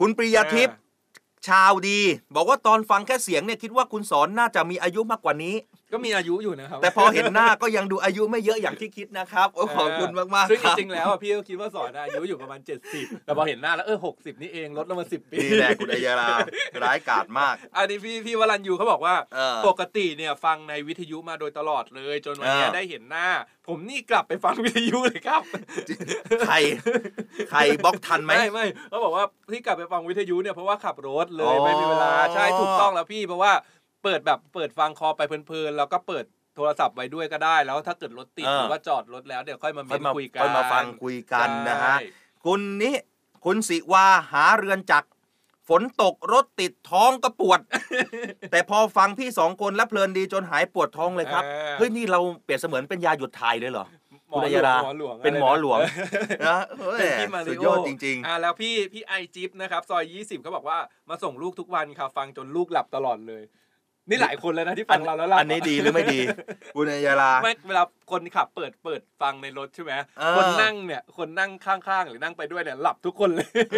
[0.00, 0.76] คุณปริยทิพย์
[1.48, 1.98] ชาวดี
[2.34, 5.54] บอกว่าตอนฟังแค่เสียงเนี่ยคิดว่าคุณสอนน่าจะมีอายุมากกว่านี้
[5.92, 12.60] ก็มีอายุอยู่นะครับ แต่พอเห็นหน้าก็ยังดูอายุไม่เยอะอย่างที่คิดนะครับโอ้ขอบคุณมากมากๆซึ่งครับจริงๆแล้วอะพี่ก็คิดว่าสอนอายุอยู่ประมาณ
[12.92, 16.28] 70 แต่พอเห็นหน้าแล้วเออ60นี่เองลดลงมา10ปีนี่แหละคุณอัยยารา
[16.82, 23.28] ร้ายกาจมาก อันนี้พี่พี่วรันยูเขาบอกว่าเออปกติเนี่ยฟังในวิทยุมาโดยตลอดเลย จนวันเนี้ยเออได้เห็นหน้า
[23.66, 25.42] ผมนี่กลับไปฟังวิทยุเลยครับ
[26.46, 26.56] ใคร
[27.50, 33.52] ใครบล็อกทันไหมไม่ไม่เขาบอกว่าที่กลับไปฟังวิทยุเนี่ยเพราะว่าขับรถเลอ๋ยอไม่มีเวลาใช่ถูกต้องแล้วพี่เพราะว่า
[34.06, 36.24] เปิดแบบเปิดฟังคอไปเพลินๆแล้วก็เปิด
[36.56, 42.06] โทรศัพท์ไว้ด้วยก็ได้ แล้วถ้าเกิดรถติดหรือว่าจอดรถแล้วเดี๋ยวค่อยมาค่เม้อยนมาคุยกันค่อยมาฟังคุยกันนะฮะใช่
[42.44, 42.94] คุณนี้
[43.44, 45.08] คุณสิวาหาเรือนจักร
[45.68, 47.60] ฝนตกรถติดท้องก็ปวด
[48.50, 53.86] แต่พอฟังพี่สองคนแล้วเพลินดีจนหายปวดท้องเลยครับเออเฮ้ยนี่เราเปรียบเสมือนเป็นยาหยุดถ่ายเลยเหรอ
[54.28, 60.78] หมอคุณหลอัยวงราหมอหลวงเป็นหมอหลวงะไรแบบนะเฮ้ยเป็นพี่มาสุริดโอยอดจริงอ่าแล้วพี่พี่ไอจิ๊บนะครับซอย 20เขาบอกว่า
[61.08, 63.42] มาส่งลูกทุกวันค่ะฟังจนลูกหลับตลอดเลย
[64.08, 66.20] นี่หลายคนแล้วนะที่ๆอัฟังเราแล้วหลับอันนี้ดีหรือไม่ดี
[66.76, 73.74] คุณอัยยาราไม่เวลาคนขับเปิดเปิดฟังในรถใช่ไหมเออคนนั่งเนี่ยคนนั่งข้างๆหรือนั่งไปด้วยเนี่ยหลับทุกคนเลยเ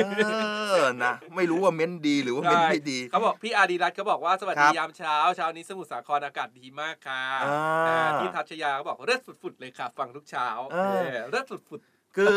[0.74, 11.80] ออนะไม่รู้ว่าเม้นดีหรือว่าเม้นไม่ดีเขาบอกพี่อาดีรัตน์เขาบอกว่าสวัสครัดีบยามเช้าเช้านี้สมุทรสาครอากาศดีมากค่ะอ่าอ่าพี่ทัชยาเขาบอกเลิศฝุดๆเลยค่ะ ฟังทุกเช้าเออเออเลิศฝุด
[12.16, 12.36] คือ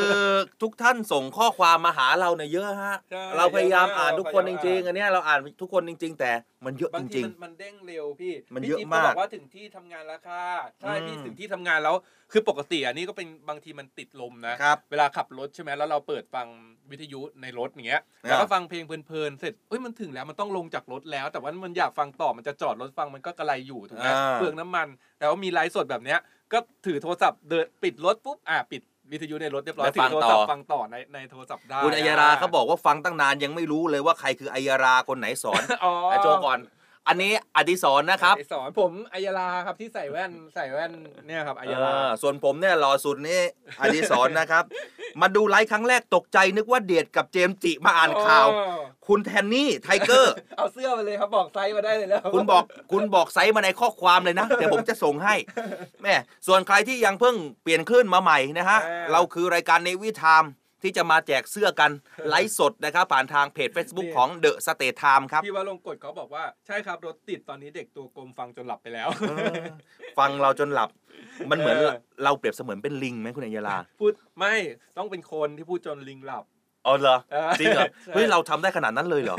[0.61, 6.31] ทุกท่านส่งข้อความมาหาเราเนี่ยเยอะฮะ ใช่เราพยายามเยอะมากอ่านทุกคนจเราพยายามริงๆอ่านอันเนี้ยเราอ่านทุกคนจริง ๆ แต่
[6.65, 10.45] มันเยอะบางจทีริง มันมันเด้งเร็วพี่มันพี่เยอะจิ๊บมากบอกว่าถึงที่ทำงานแล้วค่ะ
[10.81, 11.95] ใช่อืมพี่ถึงที่ทำงานแล้ว
[12.31, 16.47] คือปกติอันนี้ก็เป็นบางทีมันติดลมนะ ๆ ครับ เวลาขับรถใช่ไหมแล้วเราเปิดฟัง
[16.91, 24.87] วิทยุในรถอย่างเงี้ยอ่า แล้วก็ฟังเพลงเพลินๆเสร็จเอ้ยมันถึงแล้วมันต้องลงจากรถแล้ว แต่ว่ามันอยากฟังต่อมันจะจอดรถฟังมันก็กระไรอยู่ถูกไหมอ่าเปลืองน้ำมัน
[25.19, 26.19] แต่ว่ามีไลฟ์สดแบบเนี้ย
[26.53, 28.81] ก็ถือโทรศัพท์เดินปิดรถปุ๊บอะปิด
[29.11, 36.59] วิทยุในรถเรียบร้อยแล้วถืฟัองโทรต่อศัพท์ฟังต่อในในโทรศัพท์ได้คุณอัยยาราเขาบอกว่าฟังตั้งนานยังไม่รู้เลยว่าใครคืออัยยาราคนไหนสอนอ๋อ ไอโจก่อน
[37.07, 40.91] อันนี้อดิศรนะครับไอ้สอนผมอัยยาลาครับที่ใส่แว่นใส่แว่น
[41.27, 43.41] เนี่ยครับอัยยาลาเออส่วนผมเนี่ยหล่อสุดนี่
[43.81, 44.63] อดิศรนะครับ
[45.21, 55.35] มาดูไลฟ์ครั้งแรกตกใจนึกว่าเดทกับเจมส์จิมาอ่านข่าวอ๋อคุณแทนนี่ไทเกอร์เอาเสื้อมาเลยครับบอกไซส์มาได้เลยแล้วคุณบอกคุณบอกไซส์มาในข้อความเลยนะเดี๋ยวผมจะส่งให้
[56.03, 56.15] แม่
[56.47, 58.79] ส่วนใครที่ยังเพิ่งเปลี่ยนคลื่นมาใหม่นะฮะ
[59.11, 60.43] เราคือรายการ Navy Time
[60.83, 61.91] ที่จะมาแจกเสื้อกัน
[62.29, 69.47] ไลฟ์สดนะครับ ผ่านทางเพจ Facebook ของ The States Times ครับพี่วาลงกรณ์เขาบอกว่าใช่ครับรถติดตอนนี้เด็กตัวกลมฟังจนหลับไปแล้วเออ
[70.19, 70.89] ฟังเราจนหลับ
[71.49, 74.55] มันเหมือนเออเราเปรียบเสมือนเป็นลิงไหมคุณอัยยาลาพูดไม่
[74.97, 76.45] ต้องเป็นคนที่พูดจนลิงหลับ
[76.87, 79.37] อ๋อเหรอเออจริงเหรอใช่เฮ้ยเราทำได้ขนาดนั้นเลยเหรอ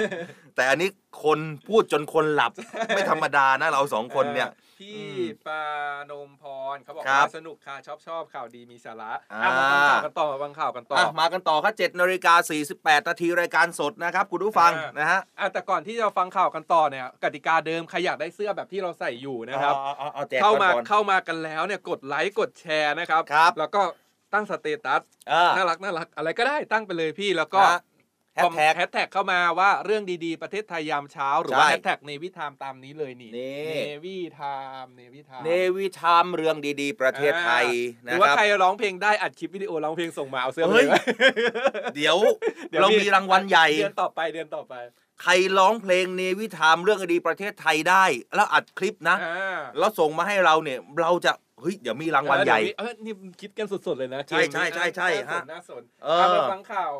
[0.56, 0.88] แต่อันนี้
[1.24, 1.38] คน
[1.68, 2.52] พูดจนคนหลับ
[2.94, 5.62] ไม่ธรรมดานะเราสองคนเนี่ยออ พี่อืมปา
[6.10, 12.34] นมพรเขาบอกครับว่าสนุกค่ะชอบชอบข่าวดีมีสาระอ่าอะมาฟังข่าวกันต่อมาฟังข่าวกันต่ออะมากันต่อครับ7นาฬิกา
[12.70, 23.82] 48นาทีรายการสดนะครับคุณผู้ฟังอ่านนะฮะอะแต่ก่อนที่จะฟังข่าวกันต่อเนี่ยกติกาเดิมใครอยากได้เสื้อแบบที่เราใส่อยู่นะครับเอาเอาเอาแจกเข้ามาก่อนเข้ามากันแล้วเนี่ยกดไลค์กดแชร์นะครับครับแล้วก็
[24.34, 25.02] ตั้งสเตตัส
[25.32, 27.80] อ่าน่ารักน่ารักอะไรก็ได้ตั้งไปเลยพี่แล้วก็นะ
[28.34, 40.94] แฮชแท็กแฮชแท็กเข้ามาว่าเรื่องดีๆ ประเทศไทยยามเช้า หรือว่าใช่แฮชแท็ก Navy Time ตามนี้เลยนี่นี่ Navy Time Navy Time Navy Time เรื่องดีๆ ประเทศไทยนะครับหรือว่าใครร้องเพลงได้อัดคลิปวิดีโอร้องเพลงส่งมาเอาเสื้อไปเฮ้ยเลยไหม
[41.96, 42.16] เดี๋ยว
[42.68, 44.74] เดี๋ยวเรามีรางวัลใหญ่เดือนต่อไปเดือนต่อไป
[45.22, 48.04] ใครร้องเพลง Navy Time เรื่องดีๆประเทศไทยได้
[48.34, 56.92] แล้วอัดคลิปนะอ่าแล้วส่งมาให้เราเนี่ยเราจะเฮ้ยเดี๋ยวมีรางวัลใหญ่เออนี่คิดกันสดๆเลยนะใช่ใช่ใช่ใช่น่าสฮะนน่าสนเออเอามาฟังข่าว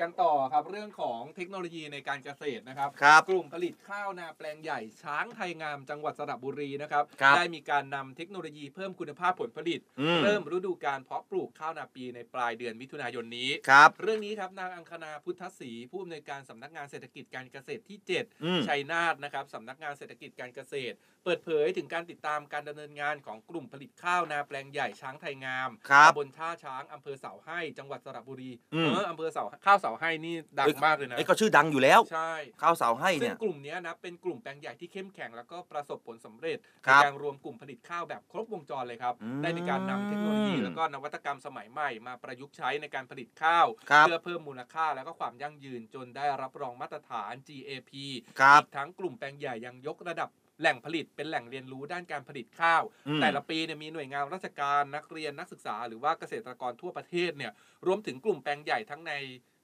[0.00, 17.98] กันต่อครับเรื่องของเทคโนโลยีในการเกษตรนะครับครับกลุ่มผลิตข้าวนาแปลงใหญ่ช้างไทยงามจังหวัดสระบุรีนะครับครับได้มีการนำเทคโนโลยีเพิ่มคุณภาพผลผลิต อืม เริ่มฤดูการเพาะปลูกข้าวนาปีในปลายเดือนมิถุนายนนี้ ครับ เรื่องนี้ครับนางอังคณาพุทธศรีผู้อำนวยการสำนักงานเศรษฐกิจการเกษตรที่
[18.44, 32.32] อืม 7 ชัยนาทนะครับสำนักงานเศรษฐกิจการเกษตร เปิดเผยถึงการติดตามการดำเนินงานของกลุ่มผลิตข้าวนาแปลงใหญ่ช้างไทยงามครับตำบลท่าช้างอำเภอเสาให้ จังหวัดสระบุรีอืม เอออำเภอเสาข้าวเสาให้นี่ดังมากเลยนะไอ้ก็ชื่อดังอยู่แล้ว ใช่
[32.62, 47.92] ข้าวเสาให้ซึ่เนี่งยกลุ่มเนี้ยนะเป็นกลุ่มแปลงใหญ่ที่เข้มแข็งแล้วก็ประสบผลสำเร็จคในรับการรวมกลุ่มผลิตข้าวแบบครบวงจรเลยครับอืมได้มีการนำเทคโนโลยีแล้วก็นวัตกรรมสมัยใหม่มาประยุกต์ใช้ในการผลิตข้าวครับเพื่อเพิ่มมูลค่าแล้วก็ความยั่งยืนจนได้รับรองมาตรฐาน GAP
[48.40, 50.30] ครับอีกทั้งกลุ่มแปลงใหญ่ยังยกระดับ
[50.60, 57.52] แหล่งผลิตเป็นแหล่งเรียนรู้ด้านการผลิตข้าวอืมแต่ละปีเนี่ยมีหน่วยงานราชการนักเรียนนักศึกษา หรือว่าเกษตรกรทั่วประเทศเนี่ย
[57.86, 59.12] รวมถึงกลุ่มแปลงใหญ่ทั้งใน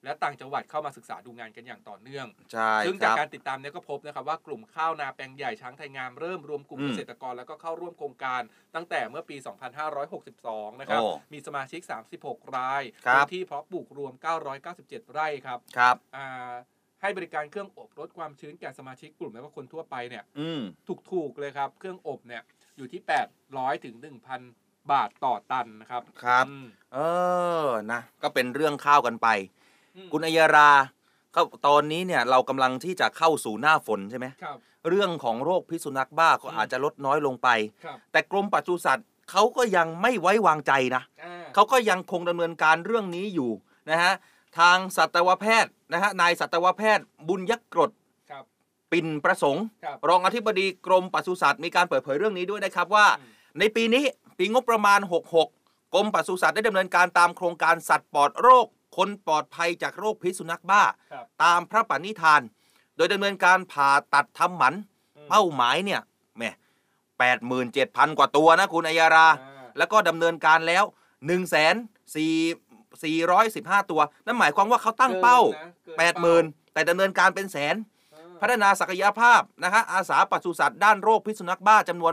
[0.06, 8.42] และต่างจังหวัดเข้ามาศึกษาดูงานกันอย่างต่อเนื่อง ใช่ซึ่งคจากรับการติดตามเนี่ยก็พบนะครับว่ากลุ่มข้าวนาแปลงใหญ่ช้างไทยงามเริ่มรวมกลุ่มอืมเกษตรกรแล้วก็เข้าร่วมโครงการ
[8.74, 9.36] ตั้งแต่เมื่อปี
[10.08, 11.80] 2562 นะครับโอ้มีสมาชิก
[12.18, 14.12] 36 รายครับพื้นที่เพาะปลูกรวม
[14.64, 16.54] 997 ไร่ครับครับอ่า
[17.02, 20.62] ให้บริการเครื่องอบลดความชื้นแก่สมาชิกกลุ่มและก็คนทั่วไปเนี่ยอืม
[21.12, 22.42] ถูกๆเลยครับ เครื่องอบเนี่ย
[22.76, 23.00] อยู่ที่
[23.42, 23.94] 800ถึง
[24.44, 26.98] 1,000 บาทต่อตันนะครับ ครับอืมเอ
[27.64, 29.65] อนะ ก็เป็นเรื่องข้าวกันไปอืม
[30.12, 30.70] คุณอัยรา
[31.34, 34.56] ก็ตอนนี้เนี่ยเรากำลังที่จะเข้าสู่หน้าฝนใช่ไหมครับ
[34.88, 37.48] เรื่องของโรคพิษสุนัขบ้าก็อืมอาจจะลดน้อยลงไป
[37.84, 43.50] ครับแต่กรมปศุสัตว์เขาก็ยังไม่ไว้วางใจนะอ่าเขาก็ยังคงดำเนินการเรื่องนี้อยู่
[43.90, 44.12] นะฮะ
[44.58, 47.90] ทางสัตวแพทย์นะฮะนายสัตวแพทย์บุญยกรด
[48.30, 48.44] ครับ
[48.92, 54.04] ปิ่นประสงค์ครับรองอธิบดีกรมปศุสัตว์มีการเปิดเผยเรื่องนี้ด้วยนะครับว่าอืมในปีนี้
[54.38, 55.46] ปีงบประมาณ 66
[55.94, 58.66] กรมปศุสัตว์ได้ดำเนินการตามโครงการสัตว์ปลอดโรค
[58.96, 60.82] คนปลอดภัยจากโรคพิษสุนัขบ้า
[61.12, 62.40] ครับตามพระปณิธาน
[62.96, 64.74] โดยดำเนินการผ่าตัดทำหมัน
[65.16, 66.00] อืมเป้าหมายเนี่ย
[66.36, 66.50] แหม่
[67.18, 71.74] แปดหมื่นเจ็ดพันกว่าตัวนะคุณอัยาราอ่าแล้วก็ดำเนินการแล้ว1นึ่งแสน
[72.14, 72.34] สี่
[73.04, 77.76] สี่ร้อยสิบห้าตัว นั่นหมายความว่าเขาตั้งเป้ากินนะเกินแปดหมื่นแต่ดำเนินการเป็นแสน
[78.14, 82.12] อ่าพัฒนาศักยภาพนะฮะอาสาปศุสัตว์ด้านโรคพิษสุนัขบ้าจำนวน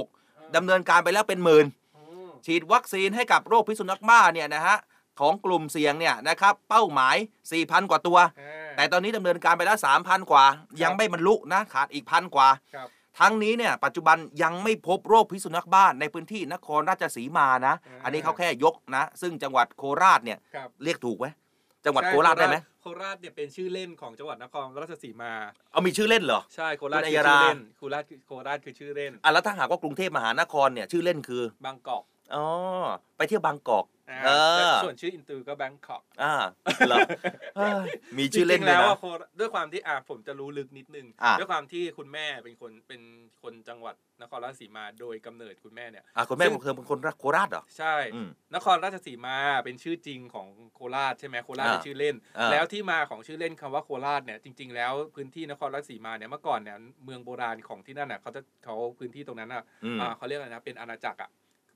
[0.00, 1.66] 8,600ดำเนินการไปแล้วเป็นหมื่น
[1.96, 4.76] อืมฉีดวัคซีนให้กับโรคพิษสุนัขบ้าเนี่ยนะฮะ
[5.20, 7.16] ของกลุ่มเสี่ยงเนี่ยนะครับเป้าหมาย
[7.52, 10.44] 4,000 กว่าตัวอ่าแต่ตอนนี้ดำเนินการไปแล้ว3,000 กว่า
[10.82, 12.88] ยังไม่บรรลุนะขาดอีกพันกว่าครับ
[13.20, 21.26] ทั้งนี้เนี่ยปัจจุบันยังไม่พบโรคพิษสุนัขบ้าในพื้นที่นครราชสีมานะ อันนี้เขาแค่ยกนะ ซึ่งจังหวัดโคราชเนี่ยครับเรียกถูกไหม
[21.84, 25.32] จังหวัดโคราชได้ไหมโคราชเนี่ยเป็นชื่อเล่นของจังหวัดนครราชสีมา
[25.72, 32.02] เอามีชื่อเล่นเหรอ ใช่โคราชคุณอัคืยอราชื่อเล่นโคราชคือโคราชคือชื่อเล่นอะแล้วถ้าหากว่ากรุงเทพมหานครเนี่ยชื่อเล่นคือบางกอก
[32.34, 32.46] อ๋อ
[33.16, 34.30] ไปเที่ยวบางกอกอ่า เอ
[34.70, 36.34] อ ส่วนชื่ออินเตอร์ก็แบงกอกอ่า
[36.88, 36.98] เหรอ
[37.56, 37.88] เอ้ย
[38.18, 43.00] มีชื่อเล่นจริงๆด้วยแล้วนะ อะโคราชด้วยความที่อ่าผมจะรู้ลึกนิดนึง อะ ด้วยความที่คุณแม่เป็นคนเป็น
[43.42, 61.30] คนจังหวัดนครราชสีมาโดยกำเนิดคุณแม่เนี่ย อะคุณแม่ซึ่งเคยเป็นคนโคราชเหรอ ใช่ อืมนครราชสีมาเป็นชื่อจริงของโคราชใช่ไหมโคราชอ่าเป็นชื่อเล่น อ่า แล้วที่มาของชื่อเล่นคำว่าโคราชเนี่ยจริง ๆ แล้วพื้นที่นครราชสีมาเนี่ยเมื่อก่อนเนี่ยเมืองโบราณของที่นั่นน่ะเขาจะเขาพื้นที่ตรงนั้นอะอืมอ่าเขาเรียกอะไรนะเป็นอาณาจักรอะ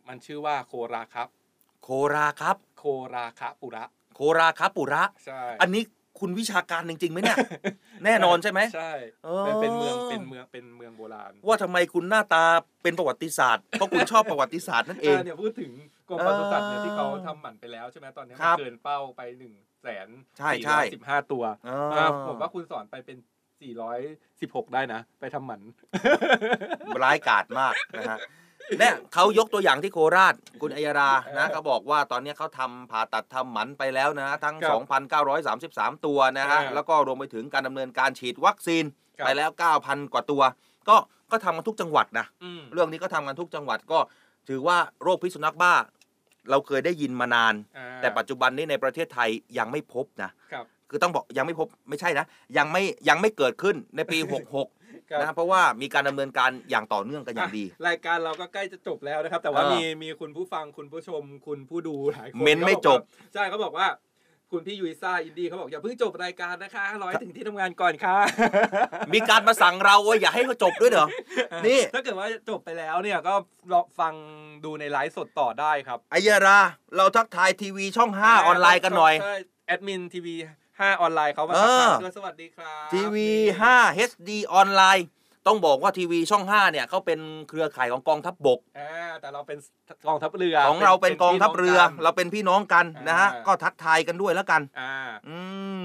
[0.08, 1.28] มันชื่อว่าโคราครับ
[1.82, 5.82] โคราครับ โคราคะปุระ โคราครับปุระ ใช่อันนี้
[6.20, 7.36] คุณวิชาการจริงๆไหมเนี่ย
[8.04, 8.92] แน่นอนใช่ไหม ใช่
[9.24, 12.44] เออเป็นเป็นเมืองเป็นเมืองเป็นเมืองโบราณว่าทำไมคุณหน้าตา
[12.82, 15.70] เป็นประวัติศาสตร์เพราะคุณชอบประวัติศาสตร์นั่นเองาเนี่ยพูดถึง
[16.08, 20.08] กรมปศุสัตว์เนี่ยที่เขาทำหมันไปแล้วใช่ไหมตอนนี้คมัรันบเกินเป้าไปหนึ่งแสน
[20.38, 23.16] ใช่ใช่สิบห้าตัวอ๋ออ่าผมว่าคุณสอนไปเป็น
[23.60, 23.98] สี่ร้อย
[24.40, 25.60] สิบหกได้นะ ไปทำหมัน
[27.02, 28.18] ร้ายกาจมากนะฮะ
[28.78, 34.80] เนี่ยเขายกตัวอย่างที่โคราชคุณอัยรานะเขาบอกว่าตอนนี้เขาทำผ่าตัดทำหมันไปแล้วนะทั้งครับ
[35.36, 38.84] 2,933 ตัวนะฮะอ่าแล้วก็รวมไปถึงการดำเนินการฉีดวัคซีน
[39.18, 39.50] ครับไปแล้ว
[39.82, 40.42] 9,000 กว่าตัว
[40.88, 40.96] ก็
[41.30, 43.98] ก็ทำกันทุกจังหวัดนะอืมเรื่องนี้ก็ทำกันทุกจังหวัดก็
[44.48, 45.74] ถือว่าโรคพิษสุนัขบ้า
[46.50, 52.26] เราเคยได้ยินมานานอ่าแต่ปัจจุบันนี้ในประเทศไทยยังไม่พบนะครับคือต้องบอกยังไม่พบไม่ใช่นะ
[52.58, 54.66] ยังไม่ยังไม่เกิดขึ้นในปี 66ครับ
[55.20, 63.00] นะเพราะว่ามีการดำเนินการอย่างต่อเนื่องกันอย่างดี รายการเราก็ใกล้จะจบแล้วนะครับ แต่ว่าเออมีมีคุณผู้ฟังคุณผู้ชมคุณผู้ดูหลายคนเม้นไม่ขาอกว่าจบ
[63.34, 63.88] ใช่เขาบอกว่า
[64.54, 68.16] คุณพี่ยุ้ยซ่าอินดี้เขาบอกอย่าเพิ่งจบรายการนะคะรอให้ถึงที่ทำงานก่อนค่ะ
[69.14, 71.06] มีการมาสั่งเราว่าอย่าให้เขาจบด้วยเหรอ
[71.66, 73.34] นี่ถ้าเกิดว่าจบไปแล้วเนี่ยก็
[73.72, 74.14] รอฟัง
[74.64, 76.58] ดูในไลฟ์สดต่อได้ครับอัยรา
[76.96, 79.36] เราทักทายทีวีช่อง 5 ออนไลน์กันหน่อยใช่
[79.66, 80.34] แอดมินทีวี
[80.80, 83.28] 5 ออนไลน์เขามาเออทักทายด้วยสวัสดีครับทีวี
[83.70, 85.06] 5 HD ออนไลน์
[85.46, 89.58] ต้องบอกว่าทีวีช่อง 5 เนี่ยเขาเป็นเครือข่ายของกองทัพบกอ่าแต่เราเป็น
[90.08, 94.94] กองทัพเรือ ของเราเป็นกองทัพเรือพี่น้งกันเราเป็นพี่น้องกันนะฮะอ่าก็ทักทายกันด้วยแล้วกันอ่า
[95.28, 95.38] อื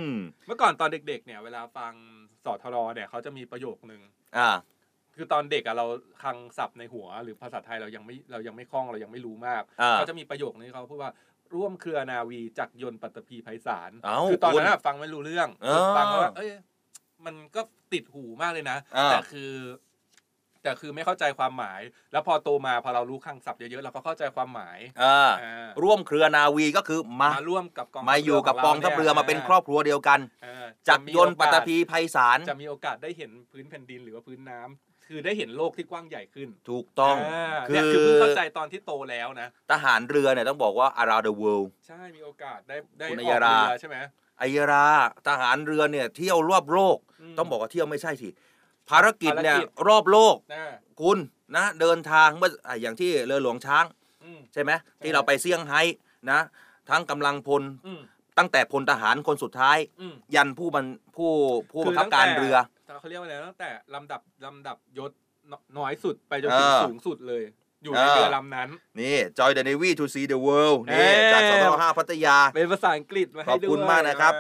[0.06, 0.08] ม
[0.48, 1.94] เมื่อก่อนตอนเด็ก ๆ เนี่ยเวลาฟัง
[2.46, 4.02] สอทรเนี่ยเขาจะมีประโยคนึง
[4.38, 4.50] อ่า
[5.16, 5.86] คือตอนเด็กอะเรา
[6.24, 11.12] คังศัพท์ในหัว หรือภาษาไทยเรายังไม่เรายังไม่คล่องเรายังไม่รู้มากอ่าเขาจะมีประโยคนี้เขาพูดว่า
[11.56, 16.50] ร่วมเครือนาวีจักรยนต์ปัตตภีไพศาลเอ้าคือตอนนั้นคุณอะฟังไม่รู้เรื่องเออ ฟังแล้วว่าเอ้ย
[17.26, 17.62] มันก็
[17.94, 19.52] ติดหูมากเลยนะ อ่า แต่คือ
[20.64, 21.82] แต่คือไม่เข้าใจความหมาย
[22.12, 43.98] แล้วพอโตมาพอเรารู้คลังศัพท์เยอะๆเราก็เข้าใจความหมายอ่าอ่าร่วมเครือนาวีก็คือมา มาร่วมกับกองมาอยู่กับกองทัพเรือมาเป็นครอบครัวเดียวกัน เออจักรจะมียนต์ปัตตภีไพศาล จะมีโอกาสได้เห็นพื้นแผ่นดินหรือว่าพื้นน้ำ คือได้เห็นโลกที่กว้างใหญ่ขึ้นถูกต้องาคืเนี่ยอคือเพิ่งเข้าใจตอนที่โตแล้วนะ ทหารเรือเนี่ยต้องบอกว่า around the world ใช่มีโอกาสได้ได้คุณออัอยกราเรือใช่ไหม
[44.40, 44.88] ไอยรา
[45.28, 48.30] ทหารเรือเนี่ยเที่ยวรอบโลก อืมต้องบอกว่าเที่ยวไม่ใช่สิ
[48.90, 50.64] ภารกิจเนี่ยภารกิจ รอบโลกนะ
[51.02, 51.18] คุณ
[51.56, 53.86] นะเดินทางเมื่ออะอย่างที่เรือหลวงช้าง
[54.24, 54.72] อืม ใช่ไหม
[55.04, 55.82] ที่เราไปเซี่ยงไฮ้
[56.32, 56.40] นะ
[56.90, 58.02] ทั้งกำลังพลอืม
[58.38, 60.86] ตั้งแต่พลทหารคนสุดท้าย อืม ยันผู้บัน
[61.16, 61.32] ผู้
[61.72, 62.56] ผู้บังคับตั้งการแต่เรือ
[63.00, 65.12] เขาเรียกว่าอะไรตั้งแต่ลำดับลำดับยศ
[65.78, 67.44] น้อยสุดไปจนถึงเออสูงสุดเลย
[67.84, 68.70] อยู่ในเออเรือลำนั้น
[69.00, 74.34] นี่ Joy the Navy to see the world นี่เอ้ยจากสตห้าพัทยา เป็นภาษาอังกฤษมาให้ขอบด้วยคุณมากนะครับ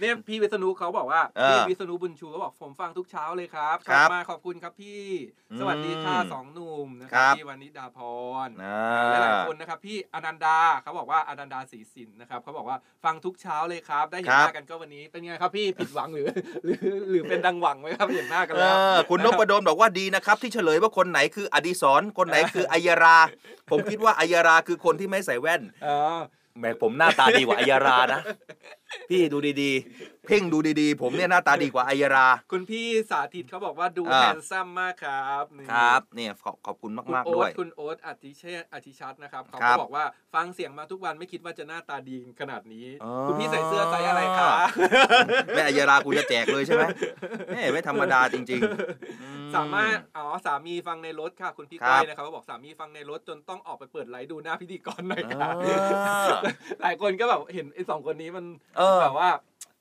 [0.00, 5.04] เออเนี่ยพี่วิษณุเขาบอกว่าเออพี่วิษณุบุญชูเขาบอกผมฟังทุกเช้าเลยครับชครัอบบมากขอบคุณครับพี่
[5.50, 7.98] อืมสวัสดีค่ะสองหนุ่มนะคครัรับบ พี่วานิดาพ
[8.46, 16.26] รอ่าหลายๆคนนะครับพี่อนันดาเขาบอกว่าอนันดาศรีสินนะครับเขาบอกว่าฟังทุกเช้าเลยครับ ได้เห็นครับหน้ากันก็วันนี้เป็นไงครับพี่ผิดหวังหรือ
[16.64, 16.78] หรือ
[17.10, 23.18] หรือเป็นดังหวังไหมครับเห็นหน้ากันเอแล้ว อคุณนพดลบอกว่าดีนะครับ ที่เฉลยว่าคนไหนคืออดีศรคนไหนคืออัยรา
[23.70, 25.98] ผมคิดว่าอัยราคือคนที่ไม่ใส่แว่นอ๋อ
[26.58, 28.20] แหมผมหน้าตาดีกว่าอัยรานะ
[29.10, 44.50] พี่ดูดีๆ เพ่งดูดีๆ ผมเนี่ยหน้าตาดีกว่าอัยรา คุณพี่สาธิตเขาบอกว่าดูอ่า hand some มากครับนี่ครับเนี่ยขอบขอบคุณคุณมากโอ๊ๆด้วตยคุณโอ๊ตอธิเชษฐ์อธิชัดนะครับเขาครัก็บบอกว่าฟังเสียงมาทุกวันไม่คิดว่าจะหน้าตาดีขนาดนี้อ๋อคุณพี่ใส่เสื้อไซส์อะไรคะ
[45.54, 46.82] แม่อัยรากูจะแจกเลยใช่ไหม
[47.52, 55.48] แม่ไม่ธรรมดาจริงๆอืสามารถอ๋อสามีฟังในรถค่ะ คุณพี่ครัก้บอยนะครับเขาบอกสามีฟังในรถจนต้องออกไปเปิดไลฟ์ดูหน้าพิธีกรหน่อยค่ะ
[56.08, 56.26] อ่า
[56.82, 58.44] หลายคนก็แบบเห็นไอ้สองคนนี้มัน
[58.80, 59.30] เออ แบบว่า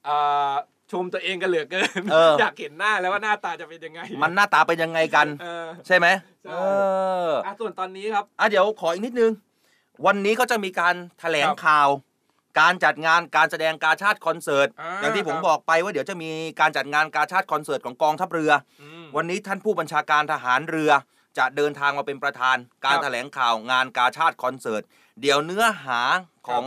[0.08, 0.54] อ่า
[0.91, 6.08] ชมตัวเองกันเหลือเกินเออ อยากเห็นหน้าแล้วว่าหน้าตาจะเป็นยังไงมันหน้าตาเป็นยังไงกัน เออ ใช่ไหม
[6.43, 6.56] ใช่ เอ
[7.28, 9.32] ออะส่วนตอนนี้ครับ อะเดี๋ยวขออีกนิดนึง
[10.06, 11.89] วันนี้ก็จะมีการแถลงครับข่าว
[12.60, 16.30] การจัดงานการแสดงกาชาติคอนเสิร์ตอ่าอย่างที่ผมครับ บอกไปว่าเดี๋ยวจะมี
[16.60, 20.91] การจัดงานกาชาติคอนเสิร์ตของกองทัพเรือ อืม วันนี้ท่านผู้บัญชาการทหารเรือ
[21.38, 24.82] จะเดินทางมาเป็นประธาน การครับแถลงข่าวงานกาชาติคอนเสิร์ต
[25.22, 26.02] เดี๋ยวเนื้อหา
[26.47, 26.66] ของ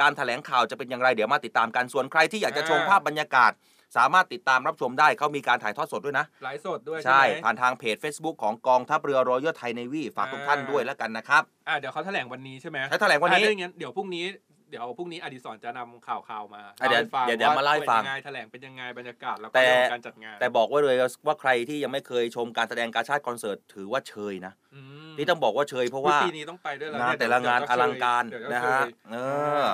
[0.00, 3.52] การแถลงข่าวจะเป็นอย่างไรเดี๋ยวมาติดตามกันส่วนใครที่อยากจะชมอ่าภาพบรรยากาศ
[3.96, 14.24] สามารถติดตามรับชมได้เขามีการถ่ายทอดสดด้วยนะไลฟ์สดด้วยใช่ใช่ไหมผ่านทางเพจ Facebook ของกองทัพเรือรอยัลไทยเนวีฝากทุกท่านอ่าด้วยแล้วกันนะครับอะเดี๋ยวเขาแถลงวันนี้ใช่ไหมให้แถลงวันนี้อะถ้าอย่างนั้นเดี๋ยวพรุ่งนี้
[14.70, 20.96] เดี๋ยวพรุ่งนี้อดิศรจะนำข่าวข่าวๆมาอะเดี๋ยวล่าให้ฟังเดี๋ยวเดี๋ยวมาเล่าให้ฟังป็นยังไงแถลงเป็นยังไงบรรยากาศแล้วก็แต่เรื่องของการจัดงาน แต่บอกไว้เลย
[21.26, 29.16] ว่าใครที่ยังไม่เคยชมการแสดงกาชาติคอนเสิร์ตถือว่าเชยนะอืมที่ต้องบอกว่าเชยเพราะว่าปีนี้ต้องไปด้วยแล้วงานเยแต่ละงานเดี๋อยวลังการเดี๋ยวนะเชฮะยเอ
[29.62, 29.66] อ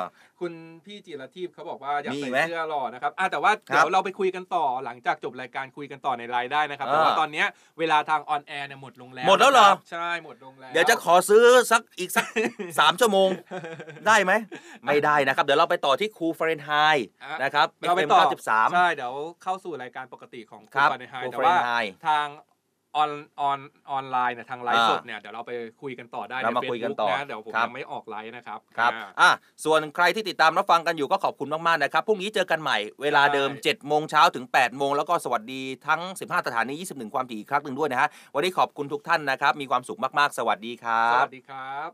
[0.42, 0.54] คุณ
[0.86, 7.46] พี่จิรทิพย์เขาบอกว่าอยากมีใส่ไหมเสื้อหล่อนะครับอะแต่ว่าครับเดี๋ยวเราไปคุยกันต่อหลังจากจบรายการคุยกันต่อในไลน์ได้นะครับแต่ว่าอ่าตอนเนี้ย
[7.78, 12.26] เวลาทางออนแอร์เนี่ยหมดลงแล้วหมดแล้วเหรอนะครับใช่หมดลงแล้วเดี๋ยวจะขอซื้อสักอีกสัก
[12.78, 13.30] สามชั่วโมง
[14.06, 14.32] ได้ไหม
[14.86, 16.70] ไม่ได้นะครับ เดี๋ยวเราไปต่อที่ครูเฟรนไฮ
[17.22, 19.12] อะนะครับเราไปต่อเก้าสิบสามใช่เดี๋ยว
[19.42, 22.26] เข้าสู่รายการปกติของครับฟาเรนไฮครูแต่ว่า Fahrenheit ทาง
[22.96, 23.58] ออนออน
[23.90, 29.30] ออนไลน์เนี่ยทางไลฟ์อ่าสดเนี่ยเดี๋ยวเราไปคุยกันต่อได้เราในมาคุยกันต่อ Facebook นะเดี๋ยวผมครับยังไม่ออกไลฟ์นะครับครับอ่าอะ
[29.64, 41.90] ส่วนใครที่ติดตามรับฟังกันอยู่ก็ขอบคุณมากๆนะครับพรุ่งนี้เจอกันใหม่เวลาเดิมใช่7โมงเช้าถึง8โมงแล้วก็สวัสดีทั้ง 15สถานี21 ความถี่อีกครั้งหนึ่งด้วยนะฮะวันนี้ขอบคุณทุกท่านนะครับมีความสุขมากๆ สวัสดีครัสบวัสดีครับ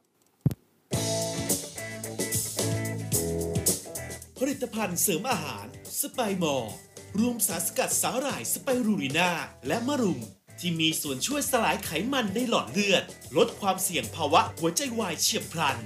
[4.38, 5.66] ผลิตภัณฑ์เสริมอาหาร
[6.00, 6.74] สไปมอร์
[7.18, 9.30] รวมสารสกัดสาหร่ายสไปรูรินา
[9.66, 10.20] และมะรุม
[10.60, 13.04] ที่มีส่วนช่วยสลายไขมันในหลอดเลือด
[13.36, 15.78] ลดความเสี่ยงภาวะหัวใจวายเฉียบพลัน